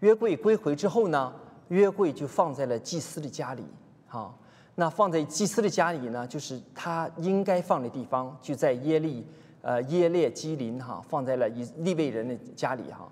[0.00, 1.32] 约柜归回之后呢，
[1.68, 3.64] 约柜就放在了祭司的家里
[4.06, 4.34] 哈。
[4.74, 9.26] 那放在祭司的家里呢，就是他应该放的地方，就在耶利
[9.62, 13.08] 呃耶列基林哈，放在了以利未人的家里哈。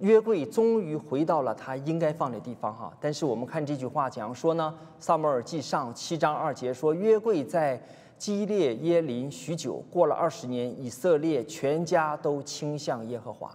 [0.00, 7.82] 约柜终于回到了他应该放的地方哈，但是我们看这句话讲说呢，《萨摩尔记上》七章二节说，约柜在
[8.18, 13.50] 基列耶林许久，过了二十年，以色列全家都倾向耶和华。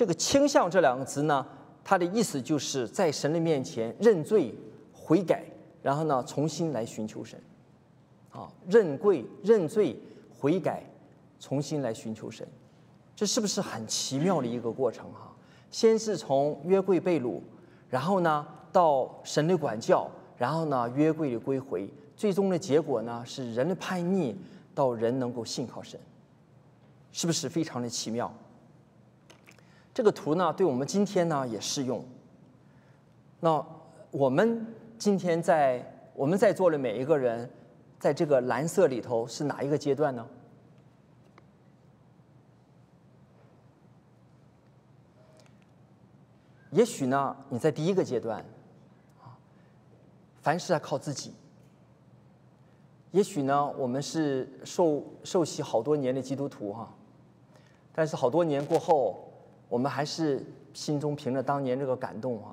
[0.00, 1.46] 这个“倾向”这两个词呢，
[1.84, 4.54] 它的意思就是在神的面前认罪
[4.94, 5.44] 悔改，
[5.82, 7.38] 然后呢重新来寻求神。
[8.30, 9.94] 啊，认跪认罪
[10.34, 10.82] 悔改，
[11.38, 12.48] 重新来寻求神，
[13.14, 15.30] 这是不是很奇妙的一个过程哈？
[15.70, 17.38] 先是从约柜被掳，
[17.90, 24.34] 然后呢到神的管教，然后呢约柜的归回，最终的结果呢是人的叛逆，
[24.74, 26.00] 到人能够信靠神，
[27.12, 28.32] 是不是非常的奇妙？
[29.92, 32.04] 这个图呢对我们今天呢也适用。
[33.40, 33.64] 那
[34.10, 34.66] 我们
[34.98, 37.50] 今天在我们在座的每一个人，
[37.98, 40.26] 在这个蓝色里头是哪一个阶段呢？
[46.70, 48.44] 也许呢，你在第一个阶段，
[49.20, 49.34] 啊，
[50.40, 51.34] 凡事要靠自己。
[53.10, 56.94] 也许呢，我们是受受洗好多年的基督徒哈，
[57.92, 59.29] 但是好多年过后，
[59.70, 62.52] 我们还是心中凭着当年这个感动啊，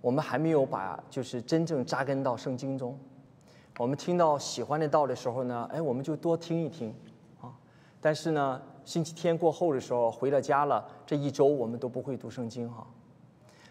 [0.00, 2.98] 我们还没有把就是真正扎根到圣经中。
[3.78, 6.92] 我们听到喜欢的道的时候呢，哎，我们就多听一听
[7.40, 7.54] 啊。
[8.00, 12.84] 但是呢，星期天过后的时候，回了家了，这一周我们都不会读圣经哈。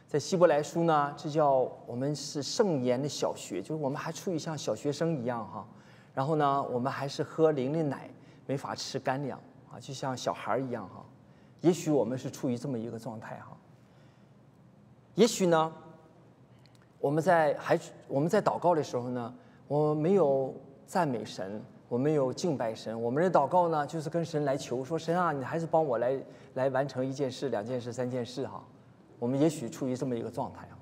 [0.08, 5.68] 在希伯来书呢，这叫我们是圣言的小学，就是我们还处于像小学生一样哈。
[6.14, 8.10] 然后呢，我们还是喝灵的奶，
[8.46, 9.38] 没法吃干粮
[9.70, 11.04] 啊，就像小孩一样哈。
[11.62, 13.56] 也许我们是处于这么一个状态哈。
[15.16, 15.74] 也许呢，
[17.00, 19.34] 我们在还我们在祷告的时候呢，
[19.68, 20.54] 我们没有
[20.86, 26.20] 赞美神，我没有敬拜神，我们的祷告呢，就是跟神来求说：神啊，你还是帮我来
[26.54, 28.64] 来完成一件事、两件事、三件事哈。
[29.18, 30.78] 我们也许处于这么一个状态啊，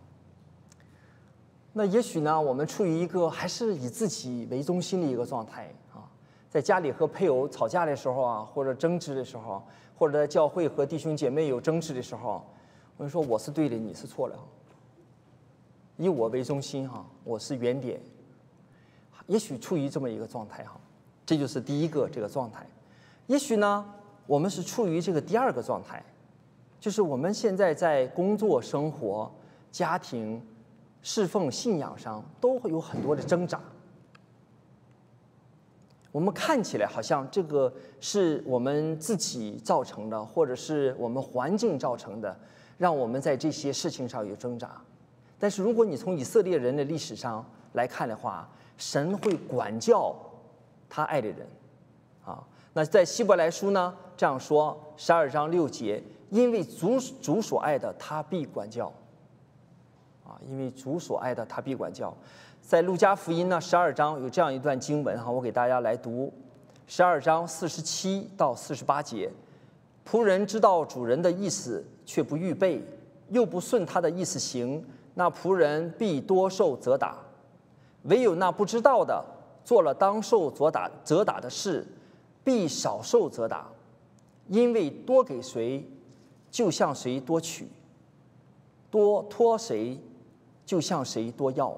[1.72, 6.04] 那也许呢，我们处于一个还是以自己为中心的一个状态啊，
[6.50, 9.64] 在家里和配偶吵架的时候啊，或者争执的时候，
[9.97, 12.45] 或者在教会和弟兄姐妹有争执的时候，
[12.97, 14.36] 我们说我是对的，你是错的，
[15.97, 17.99] 以我为中心哈，我是原点，
[19.27, 20.79] 也许处于这么一个状态哈，
[21.25, 22.65] 这就是第一个这个状态。
[23.27, 23.86] 也许呢，
[24.27, 26.03] 我们是处于这个第二个状态，
[26.79, 29.31] 就是我们现在在工作、生活、
[29.71, 30.41] 家庭。
[31.08, 33.62] 侍奉信仰上都会有很多的挣扎。
[36.15, 42.34] 我们看起来好像这个是我们自己造成的，或者是我们环境造成的，
[42.78, 44.82] 让我们在这些事情上有挣扎。
[45.38, 50.15] 但是如果你从以色列人的历史上来看的话，神会管教
[50.88, 51.45] 他爱的人。
[52.23, 58.89] 啊，那在希伯来书呢这样说：十二章六节，因为主主所爱的，他必管教。
[60.23, 62.15] 啊，因为主所爱的，他必管教。
[62.67, 66.34] 在路加福音呢，十二章有这样一段经文哈，我给大家来读：
[66.88, 69.32] 十二章四十七到四十八节，
[70.04, 72.84] 仆人知道主人的意思，却不预备，
[73.30, 77.15] 又不顺他的意思行，那仆人必多受责打；
[78.06, 79.23] 唯有那不知道的，
[79.63, 81.86] 做了当受责打责打的事，
[82.43, 83.67] 必少受责打，
[84.47, 85.88] 因为多给谁，
[86.49, 87.65] 就向谁多取；
[88.89, 89.99] 多托谁。
[90.65, 91.78] 就向谁多要。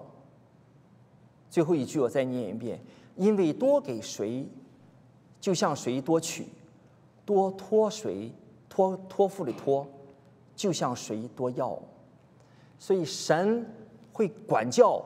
[1.50, 2.80] 最后一句我再念一遍：
[3.16, 4.48] 因为多给谁，
[5.40, 6.44] 就向谁多取；
[7.26, 8.32] 多托谁，
[8.68, 9.88] 托托付的托，
[10.56, 11.78] 就向谁多要。
[12.80, 13.66] 所以神
[14.14, 15.04] 会管教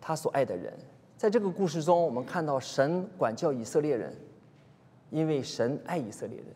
[0.00, 0.72] 他所爱的人。
[1.16, 4.16] 在这个故事中，我们看到神管教以色列人，
[5.10, 6.46] 因为神爱以色列人。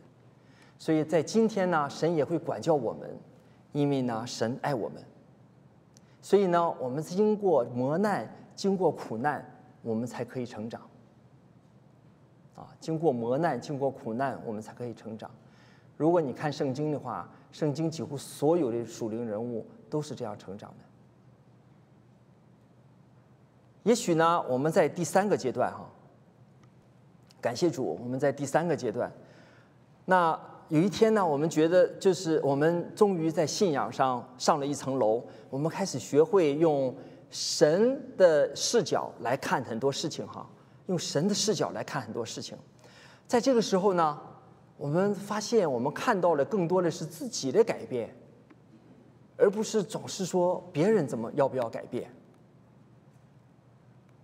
[0.78, 3.10] 所以在今天呢，神也会管教我们，
[3.72, 5.02] 因为呢，神爱我们。
[6.20, 9.44] 所以呢，我们经过磨难，经过苦难，
[9.82, 10.80] 我们才可以成长。
[12.54, 15.28] 啊，经过磨难，经过苦难，我们才可以成长。
[15.96, 20.84] 如果你看圣经的话，圣经几乎所有的属灵人物都是这样成长的。
[23.82, 25.84] 也许呢，我们在第三个阶段哈，
[27.40, 29.12] 感谢主，我们在第三个阶段，
[30.04, 30.38] 那。
[30.68, 36.94] 有一天呢，我们觉得就是我们终于在信仰上上了一层楼，我们开始学会用
[37.32, 40.46] 神的视角来看很多事情哈，
[40.86, 42.56] 用神的视角来看很多事情。
[43.26, 44.20] 在这个时候呢，
[44.76, 48.14] 我们发现我们看到的更多的是自己的改变，
[49.38, 52.12] 而不是总是说别人怎么要不要改变。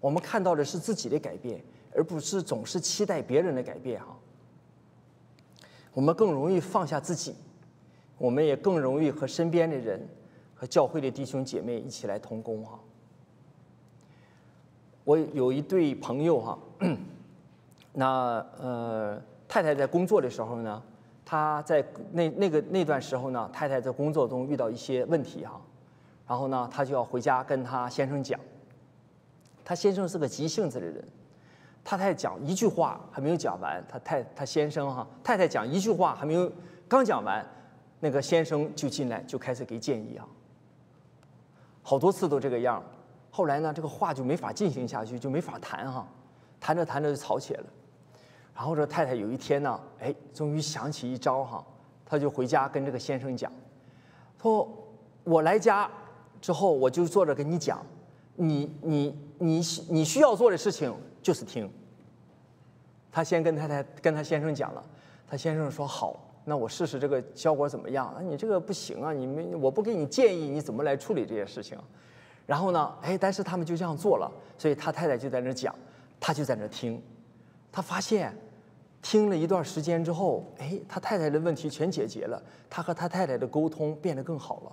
[0.01, 4.15] 我们看到的是自己的改变，而不是总是期待别人的改变哈。
[5.95, 7.35] 我们更容易放下自己，
[8.19, 10.07] 我们也更容易和身边的人、
[10.55, 12.79] 和教会的弟兄姐妹一起来同工哈。
[15.09, 16.59] 我有一对朋友哈，
[17.95, 19.19] 那呃
[19.49, 20.83] 太太在工作的时候呢，
[21.25, 25.59] 她在那那个那段时候呢，太太在工作中遇到一些问题哈，
[26.27, 28.39] 然后呢，她就要回家跟她先生讲，
[29.65, 31.03] 她先生是个急性子的人。
[31.83, 36.53] 他太太讲一句话还没有讲完，他太她先生哈太太讲一句话还没有
[36.87, 37.43] 刚讲完，
[38.01, 40.29] 那个先生就进来就开始给建议啊，
[41.83, 42.85] 好多次都这个样
[43.31, 46.07] 后来呢，这个话就没法进行下去，就没法谈哈，
[46.61, 47.67] 谈着谈着就吵起来了。
[48.55, 51.65] 然后这太太有一天呢，哎，终于想起一招哈，
[52.05, 53.53] 他就回家跟这个先生讲，
[54.43, 54.69] 说
[55.23, 55.89] 我来家
[56.41, 57.85] 之后我就坐着跟你讲，
[58.35, 61.71] 你你你你需要做的事情就是听。
[63.13, 64.85] 他先跟太太跟他先生讲了，
[65.29, 68.13] 他先生说好，那我试试这个效果怎么样？
[68.17, 71.79] 那你这个不行啊，你们我不给你建议，你怎么来处理这些事情？
[72.49, 75.75] 然后呢，哎，但是他们就这样做了，所以他太太就在那讲，
[76.19, 77.03] 他就在那听，
[77.71, 78.35] 他发现
[79.03, 84.73] 听了一段时间之后，哎，他太太的问题全解决了，他和他太太的沟通变得更好了，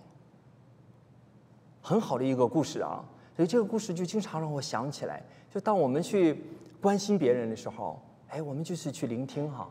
[1.82, 3.04] 很好的一个故事啊。
[3.36, 5.22] 所以这个故事就经常让我想起来，
[5.54, 6.42] 就当我们去
[6.80, 8.02] 关心别人的时候。
[8.30, 9.70] 哎，我们就是去聆听哈，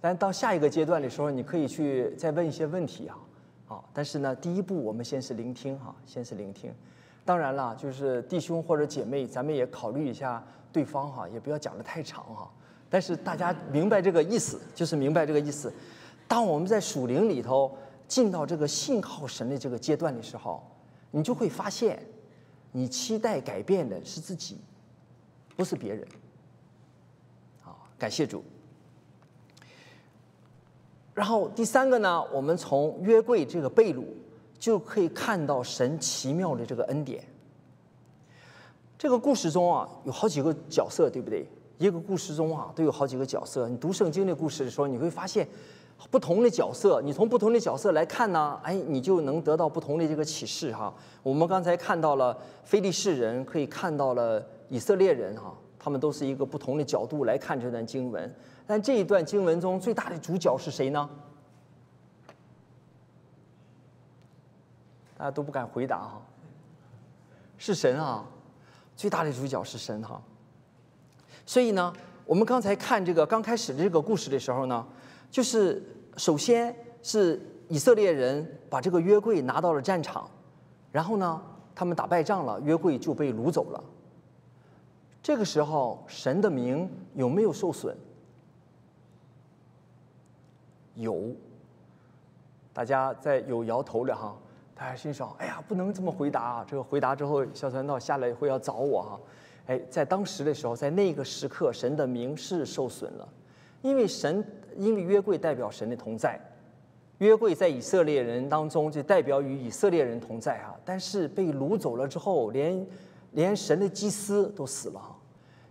[0.00, 3.18] 但到下一个阶段的时候，你可以去再问一些问题哈，
[3.66, 6.72] 好，但是呢，第一步我们先是聆听哈，先是聆听。
[7.24, 10.42] 当然了，就是弟兄或者姐妹，咱们也考虑一下
[10.72, 12.50] 对方哈，也不要讲的太长哈。
[12.88, 15.72] 但是大家明白这个意思，就是明白这个意思。
[16.26, 17.76] 当我们在属灵里头
[18.08, 20.62] 进到这个信靠神的这个阶段的时候，
[21.12, 22.02] 你就会发现，
[22.72, 24.58] 你期待改变的是自己，
[25.56, 26.06] 不是别人。
[27.62, 28.42] 好感谢主。
[31.14, 34.04] 然后第三个呢，我们从约柜这个被掳
[34.60, 37.24] 就可以看到神奇妙的这个恩典。
[38.96, 41.48] 这个故事中啊，有好几个角色，对不对？
[41.78, 43.66] 一个故事中啊，都有好几个角色。
[43.66, 45.48] 你读圣经的故事的时候，你会发现
[46.10, 47.00] 不同的角色。
[47.00, 50.92] 你从不同的角色来看呢，哎，你就能得到不同的这个启示哈。
[51.22, 58.30] 我们刚才看到了非利士人，可以看到了以色列人哈，他们都是一个不同的角度来看这段经文。
[58.66, 61.08] 但这一段经文中最大的主角是谁呢？
[65.20, 66.22] 大家都不敢回答哈。
[67.58, 68.24] 是神啊，
[68.96, 70.18] 最大的主角是神哈。
[71.44, 71.92] 所以呢，
[72.24, 74.86] 我们刚才看这个刚开始的这个故事的时候呢，
[75.30, 75.82] 就是
[76.16, 80.26] 首先是以色列人把这个约柜拿到了战场，
[80.90, 81.42] 然后呢，
[81.74, 83.84] 他们打败仗了，约柜就被掳走了。
[85.22, 87.94] 这个时候，神的名有没有受损？
[90.94, 91.34] 有。
[92.72, 94.34] 大家在有摇头了哈，
[94.80, 96.66] 大家心想：哎呀，不能这么回答啊！
[96.66, 99.20] 这个回答之后，小传道下来会要找我哈。
[99.66, 103.28] 哎，在当时的时候，在那个时刻，神的名是受损了，
[103.82, 104.42] 因为神，
[104.78, 106.40] 因为约柜代表神的同在，
[107.18, 110.74] 约柜在以色列人当中就代表与以色列人同在哈。
[110.82, 112.86] 但是被掳走了之后，连
[113.32, 115.14] 连神的祭司都死了，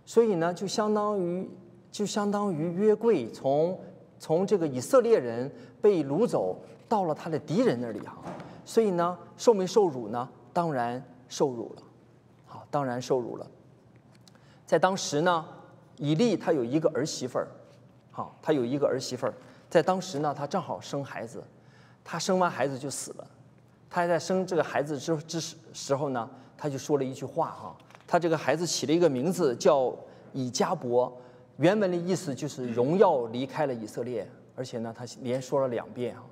[0.06, 1.50] 所以呢，就相当于
[1.90, 3.76] 就相当于约柜从
[4.20, 5.50] 从这个以色列人
[5.82, 6.56] 被掳走
[6.88, 8.16] 到了他的敌人那里哈。
[8.70, 10.28] 所以呢，受没受辱呢？
[10.52, 11.82] 当然受辱了，
[12.46, 13.44] 好，当然受辱了。
[14.64, 15.44] 在当时呢，
[15.96, 17.48] 以利他有一个儿媳妇儿，
[18.12, 19.34] 好，他有一个儿媳妇儿，
[19.68, 21.42] 在当时呢，他正好生孩子，
[22.04, 23.26] 他生完孩子就死了，
[23.90, 29.92] 他还在生这个孩子之之时时候呢，他就说了一句话哈，他这个孩子起了一个名字叫
[30.32, 31.12] 以加伯，
[31.56, 36.22] 原文的意思就是荣耀离开了以色列，而且呢，他连说了两遍啊。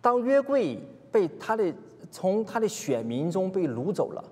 [0.00, 0.78] 当约柜
[1.10, 1.72] 被他的
[2.10, 4.24] 从他的选民中被掳走了。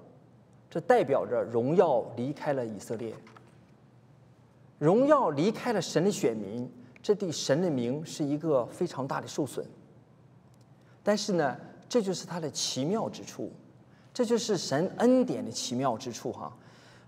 [0.71, 3.15] 这代表着荣耀离开了以色列，
[4.79, 6.71] 荣耀离开了神的选民，
[7.03, 9.65] 这对神的名是一个非常大的受损。
[11.03, 11.57] 但是呢，
[11.89, 13.51] 这就是它的奇妙之处，
[14.13, 16.55] 这就是神恩典的奇妙之处哈。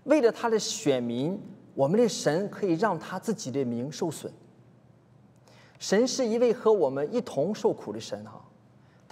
[0.05, 1.39] 为了他的选民，
[1.75, 4.33] 我们的神可以让他自己的名受损。
[5.77, 8.43] 神是一位和我们一同受苦的神哈，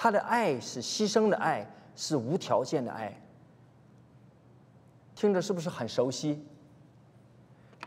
[0.01, 3.13] 他的爱是牺牲的爱，是无条件的爱。
[5.13, 6.41] 听着是不是很熟悉？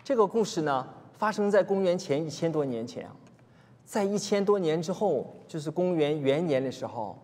[0.05, 3.09] 这个故事呢，发生在公元前一千多年前，
[3.87, 7.19] 在一千多年之后，就是公元元年的时候，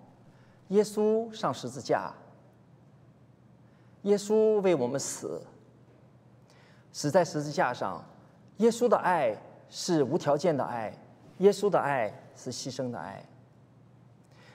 [0.68, 2.10] 耶稣上十字架，
[4.04, 5.42] 耶稣为我们死，
[6.92, 8.02] 死在十字架上。
[8.56, 9.36] 耶稣的爱
[9.68, 10.90] 是无条件的爱，
[11.40, 13.22] 耶稣的爱是牺牲的爱。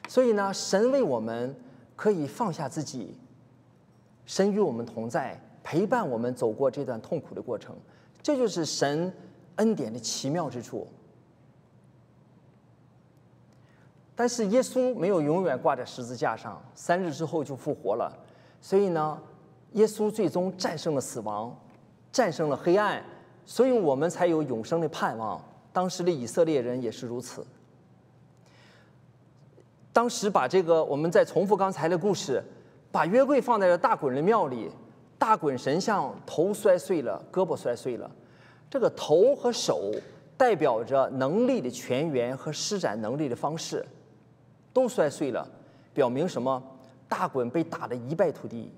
[0.08, 1.56] 所以呢，神为我们
[1.96, 3.18] 可以放下自己。
[4.26, 7.76] 神与我们同在，陪伴我们走过这段痛苦的过程，
[8.22, 9.12] 这就是神
[9.58, 10.88] 恩典的奇妙之处。
[14.16, 18.16] 但是耶稣没有永远挂在十字架上，三日之后就复活了。
[18.62, 19.20] 所以呢，
[19.72, 21.54] 耶稣最终战胜了死亡，
[22.12, 23.04] 战胜了黑暗，
[23.46, 25.44] 所以我们才有永生的盼望。
[25.74, 27.44] 当时的以色列人也是如此。
[29.94, 32.44] 当时把这个，我们再重复刚才的故事。
[32.92, 34.70] 把约柜放在了大衮的庙里，
[35.18, 38.10] 大衮神像头摔碎了，胳膊摔碎了。
[38.70, 39.92] 这个头和手
[40.38, 43.84] 代表着能力的泉源和施展能力的方式，
[44.72, 45.48] 都摔碎了，
[45.92, 46.62] 表明什么？
[47.08, 48.72] 大衮被打得一败涂地。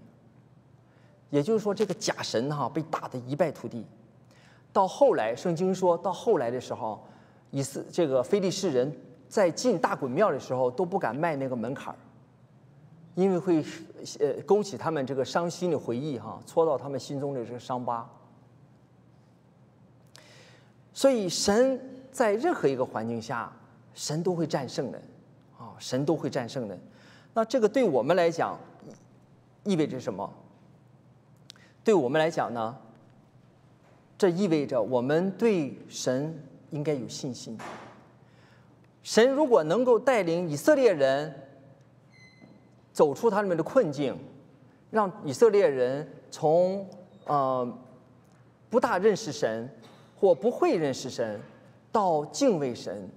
[1.29, 3.85] 也就是说，这个假神哈被打得一败涂地。
[4.71, 7.05] 到后来，圣经说到后来的时候，
[7.51, 8.95] 以斯这个非利士人
[9.27, 11.95] 在进大衮庙的时候都不敢迈那个门槛。
[13.15, 13.63] 因为会
[14.19, 18.05] 呃勾起他们这个伤心的回忆哈，戳到他们心中的这个伤疤。
[20.91, 21.79] 所以神
[22.11, 23.49] 在任何一个环境下，
[23.93, 25.01] 神都会战胜的，
[25.57, 26.77] 啊，神都会战胜的。
[27.33, 28.59] 那这个对我们来讲
[29.63, 30.29] 意味着什么？
[31.85, 32.77] 对我们来讲呢，
[34.17, 36.37] 这意味着我们对神
[36.71, 37.57] 应该有信心。
[39.05, 41.33] 神如果能够带领以色列人。
[42.95, 44.17] 走出他们的困境，
[44.89, 46.87] 让以色列人从
[47.25, 47.77] 呃
[48.69, 49.69] 不大认识神
[50.17, 51.37] 或不会认识神，
[51.91, 53.09] 到敬畏神、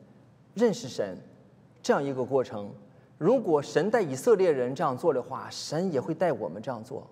[0.54, 1.16] 认识神
[1.80, 2.68] 这样一个过程。
[3.18, 7.06] 如果神带以色列人这样做的话，神也会带我们这样做，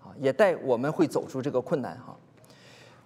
[0.00, 2.16] 啊，也带我们会走出这个困难哈。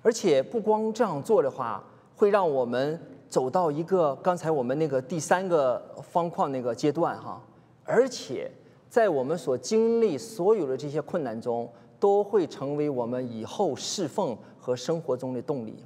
[0.02, 1.82] 而且不光这样做的话，
[2.14, 2.96] 会让我们
[3.28, 7.42] 走到一个刚才我们那个第三个方框那个阶段哈。
[7.84, 8.50] 而且，
[8.88, 11.70] 在我们所经历所有的这些困难中，
[12.00, 15.82] 都会成为我们以后侍奉和生活中的动力。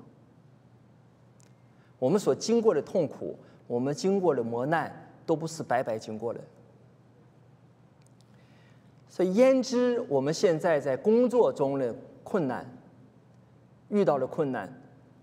[1.99, 3.36] 我们所经过的痛苦，
[3.66, 4.91] 我们经过的磨难，
[5.26, 6.41] 都不是白白经过的。
[9.11, 12.66] 所以，焉知我们现在在工作中的困难，
[13.91, 14.72] 遇到的困难，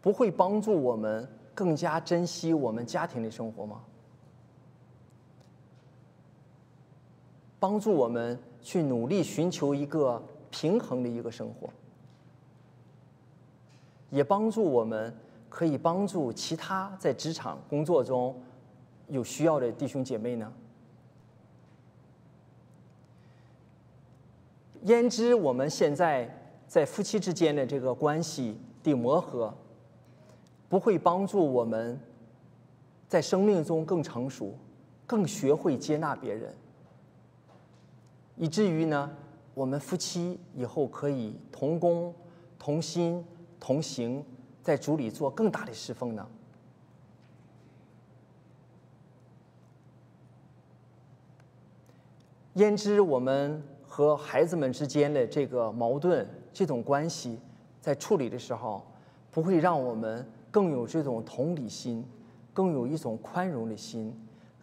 [0.01, 3.81] 不会帮助我们更加珍惜我们家庭的生活吗？
[7.59, 11.67] 帮助我们去努力寻求一个平衡的一个生活，
[14.11, 15.11] 也帮助我们
[15.49, 18.39] 可以帮助其他在职场工作中
[19.07, 20.53] 有需要的弟兄姐妹呢？
[24.83, 26.31] 焉知我们现在
[26.67, 29.51] 在夫妻之间的这个关系的磨合，
[30.69, 31.99] 不会帮助我们
[33.07, 34.53] 在生命中更成熟，
[35.05, 36.53] 更学会接纳别人？
[38.35, 39.09] 以至于呢，
[39.53, 42.13] 我们夫妻以后可以同工、
[42.59, 43.25] 同心、
[43.59, 44.23] 同行，
[44.61, 46.27] 在主里做更大的侍奉呢。
[52.55, 57.39] 焉知我们和孩子们之间的这个矛盾、这种关系，
[57.79, 58.83] 在处理的时候，
[59.31, 62.03] 不会让我们更有这种同理心，
[62.51, 64.11] 更有一种宽容的心，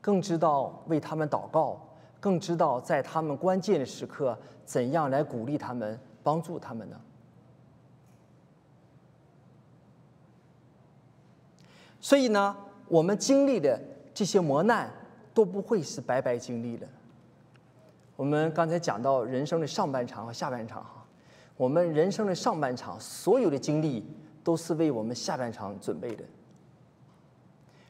[0.01, 1.80] 更知道为他们祷告。
[2.18, 7.01] 更知道在他们关键的时刻怎样来鼓励他们、帮助他们呢？
[12.01, 12.57] 所以呢，
[12.88, 13.80] 我们经历的
[14.12, 14.90] 这些磨难
[15.32, 16.88] 都不会是白白经历的。
[18.16, 21.07] 我们刚才讲到人生的上半场和下半场哈，
[21.57, 24.05] 我们人生的上半场所有的经历
[24.45, 26.22] 都是为我们下半场准备的。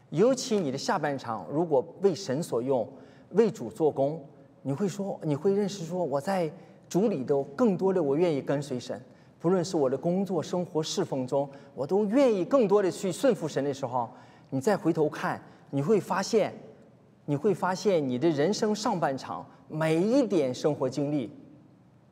[0.08, 2.88] 尤其你的下半场如果为神所用。
[3.30, 4.24] 为主做工，
[4.62, 6.48] 你会说，你会认识说，我在
[6.88, 9.02] 主里头更多的，我愿意跟随神，
[9.40, 14.08] 不论是我的工作、生活、侍奉中，我都愿意更多的去顺服神的时候，
[14.50, 16.54] 你再回头看，你会发现，
[17.24, 21.28] 你会发现你的人生上半场每一点生活经历，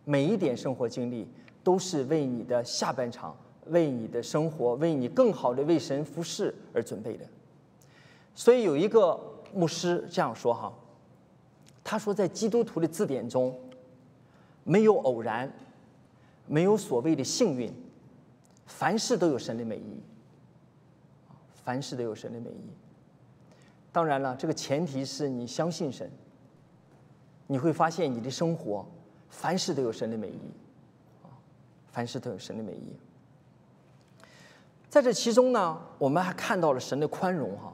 [0.05, 1.28] 每一点生活经历，
[1.62, 3.36] 都是为你的下半场，
[3.67, 7.25] 为你的生活，为你更好的为神服侍而准备的。
[8.35, 9.19] 所以有一个
[9.55, 10.73] 牧师这样说哈。
[11.85, 13.59] 他说，在基督徒的字典中，
[14.63, 15.53] 没有偶然，
[16.47, 17.73] 没有所谓的幸运，
[18.67, 20.01] 凡事都有神的美意。
[21.65, 22.71] 凡事都有神的美意。
[23.91, 26.09] 当然了，这个前提是你相信神。
[27.49, 28.87] 你会发现，你的生活
[29.29, 30.39] 凡事都有神的美意，
[31.91, 32.97] 凡事都有神的美意。
[34.93, 37.72] 在这其中呢，我们还看到了神的宽容，哈。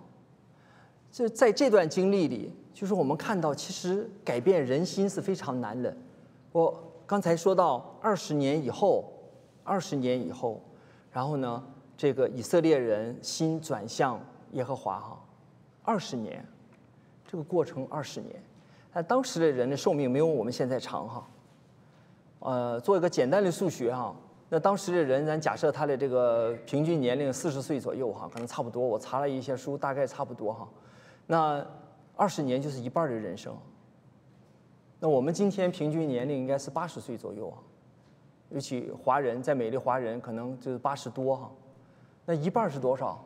[1.11, 2.55] 就在这段经历里。
[2.73, 5.93] 就是我们看到，其实改变人心是非常难的。
[6.53, 6.73] 我
[7.09, 9.13] 刚才说到二十年以后，
[9.65, 10.63] 二十年以后，
[11.11, 11.61] 然后呢，
[11.97, 14.21] 这个以色列人心转向
[14.53, 15.21] 耶和华哈，
[15.83, 16.47] 二十年，
[17.27, 18.41] 这个过程二十年，
[18.93, 21.29] 但当时的人的寿命没有我们现在长哈。
[22.39, 24.15] 呃，做一个简单的数学哈，
[24.51, 28.87] 那当时的人，咱假设他的这个平均年龄四十岁左右哈，可能差不多。
[28.87, 30.69] 我查了一些书，大概差不多哈。
[31.27, 31.65] 那
[32.17, 33.55] 二十年就是一半的人生。
[34.99, 37.59] 那我们今天平均年龄应该是八十岁左右啊，
[38.49, 41.51] 尤其华人在美丽华人可能就是八十多哈。
[42.25, 43.25] 那一半是多少？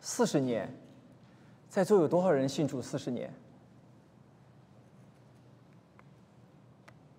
[0.00, 0.72] 四十年。
[1.68, 3.30] 在座有多少人信主四十年？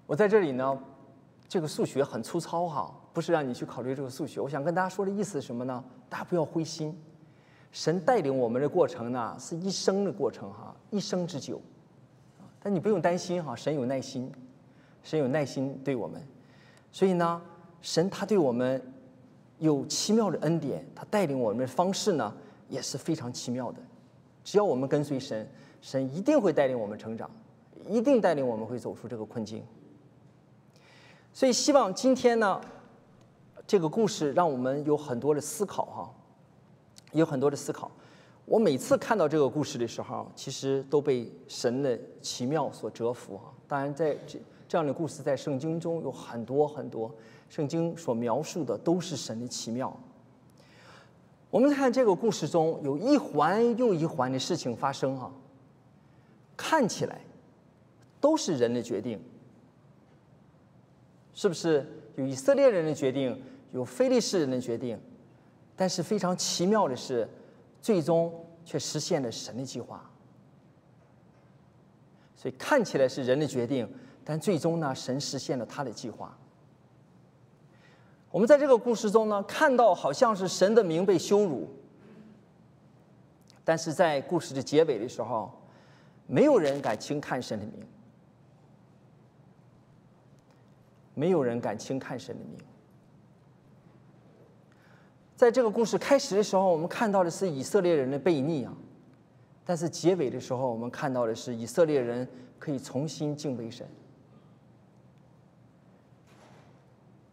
[0.08, 0.84] 我在这里呢，
[1.48, 4.40] 这个数学很粗糙哈，不是让你去考虑这个数学。
[4.40, 5.84] 我想跟大家说的意思是什么呢？
[6.08, 6.98] 大家不要灰心。
[7.70, 11.62] 神带领我们的过程呢，是一生的过程哈，一生之久，
[12.64, 14.32] 但你不用担心哈，神有耐心，
[15.04, 16.26] 神有耐心对我们，
[16.94, 17.42] 所以呢，
[17.82, 18.82] 神他对我们
[19.58, 22.34] 有奇妙的恩典，他带领我们的方式呢
[22.70, 23.80] 也是非常奇妙的，
[24.46, 25.46] 只要我们跟随神，
[25.82, 27.30] 神一定会带领我们成长，
[27.86, 29.62] 一定带领我们会走出这个困境。
[31.34, 32.60] 所以希望今天呢，
[33.70, 36.12] 这个故事让我们有很多的思考哈。
[37.12, 37.92] 有很多的思考，
[38.46, 43.54] 我每次看到这个故事的时候，其实都被神的奇妙所折服啊。
[43.68, 47.14] 当然，在这这样的故事在圣经中有很多很多，
[47.48, 49.96] 圣经所描述的都是神的奇妙。
[51.52, 55.32] 我们看这个故事中有一环又一环的事情发生啊，
[56.58, 57.22] 看起来
[58.20, 59.22] 都是人的决定，
[61.36, 61.86] 是不是？
[62.16, 63.42] 有以色列人的决定，
[63.72, 65.00] 有非利士人的决定。
[65.76, 67.26] 但是非常奇妙的是，
[67.82, 70.04] 最终却实现了神的计划。
[72.36, 73.90] 所以看起来是人的决定，
[74.26, 76.38] 但最终呢，神实现了他的计划。
[78.30, 81.70] 我们在这个故事中呢，看到好像是神的名被羞辱，
[83.64, 85.50] 但是在故事的结尾的时候，
[86.28, 87.88] 没有人敢轻看神的名，
[91.14, 92.58] 没有人敢轻看神的名。
[95.40, 98.74] 在这个故事开始的时候，我们看到的是以色列人的悖逆啊，
[99.64, 102.28] 但是结尾的时候，我们看到的是以色列人
[102.60, 103.88] 可以重新敬畏神。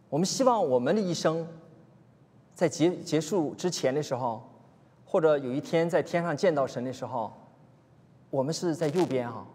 [0.07, 1.45] 我们希望我们的一生，
[2.55, 4.41] 在结结束之前的时候，
[5.05, 7.33] 或者有一天在天上见到神的时候，
[8.29, 9.45] 我们是在右边哈，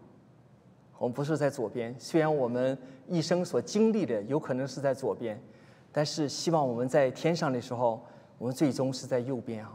[0.99, 1.97] 我们不是在左边。
[1.99, 2.77] 虽然我们
[3.09, 5.43] 一生所经历的有可能是在左边，
[5.91, 8.05] 但是希望我们在天上的时候，
[8.43, 9.73] 我们最终是在右边啊。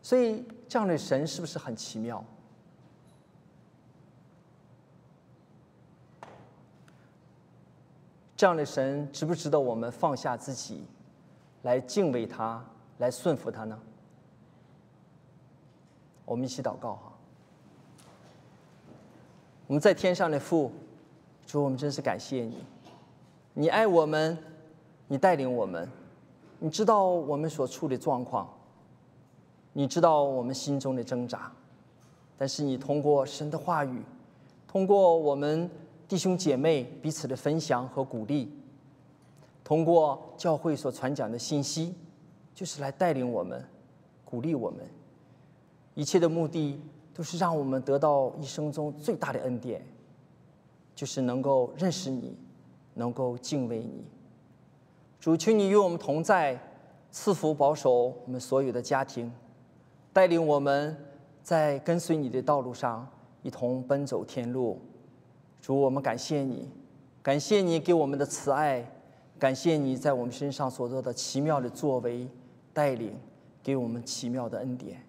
[0.00, 2.24] 所以这样的神是不是很奇妙？
[8.36, 10.84] 这样的神值不值得我们放下自己，
[11.62, 12.64] 来敬畏他，
[12.98, 13.76] 来顺服他呢？
[16.24, 17.12] 我们一起祷告哈。
[19.66, 20.70] 我们在天上的父，
[21.44, 22.64] 主，我们真是感谢你，
[23.52, 24.38] 你爱我们，
[25.08, 25.90] 你带领我们，
[26.64, 28.48] 你知道我们所处的状况，
[29.74, 31.52] 你知道我们心中的挣扎，
[32.38, 34.00] 但是你通过神的话语，
[34.66, 35.70] 通过我们。
[36.06, 38.50] 弟兄姐妹彼此的分享和鼓励，
[39.64, 41.94] 通过教会所传讲的信息，
[42.54, 43.62] 就是来带领我们、
[44.24, 44.80] 鼓励我们。
[45.94, 46.78] 一切的目的
[47.14, 49.84] 都是让我们得到一生中最大的恩典，
[50.94, 52.36] 就是能够认识你，
[52.94, 54.04] 能够敬畏你。
[55.24, 56.54] 主，求你与我们同在，
[57.10, 59.32] 赐福保守我们所有的家庭，
[60.12, 60.94] 带领我们
[61.42, 63.08] 在跟随你的道路上
[63.40, 64.78] 一同奔走天路。
[65.62, 66.68] 主，我们感谢你，
[67.22, 68.86] 感谢你给我们的慈爱，
[69.38, 72.28] 感谢你在我们身上所做的奇妙的作为
[72.74, 73.18] 带领，
[73.62, 75.00] 给我们奇妙的恩典。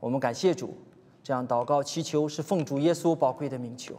[0.00, 0.74] 我们感谢主，
[1.22, 3.94] 这样祷告祈求是奉主耶稣宝贵的名求。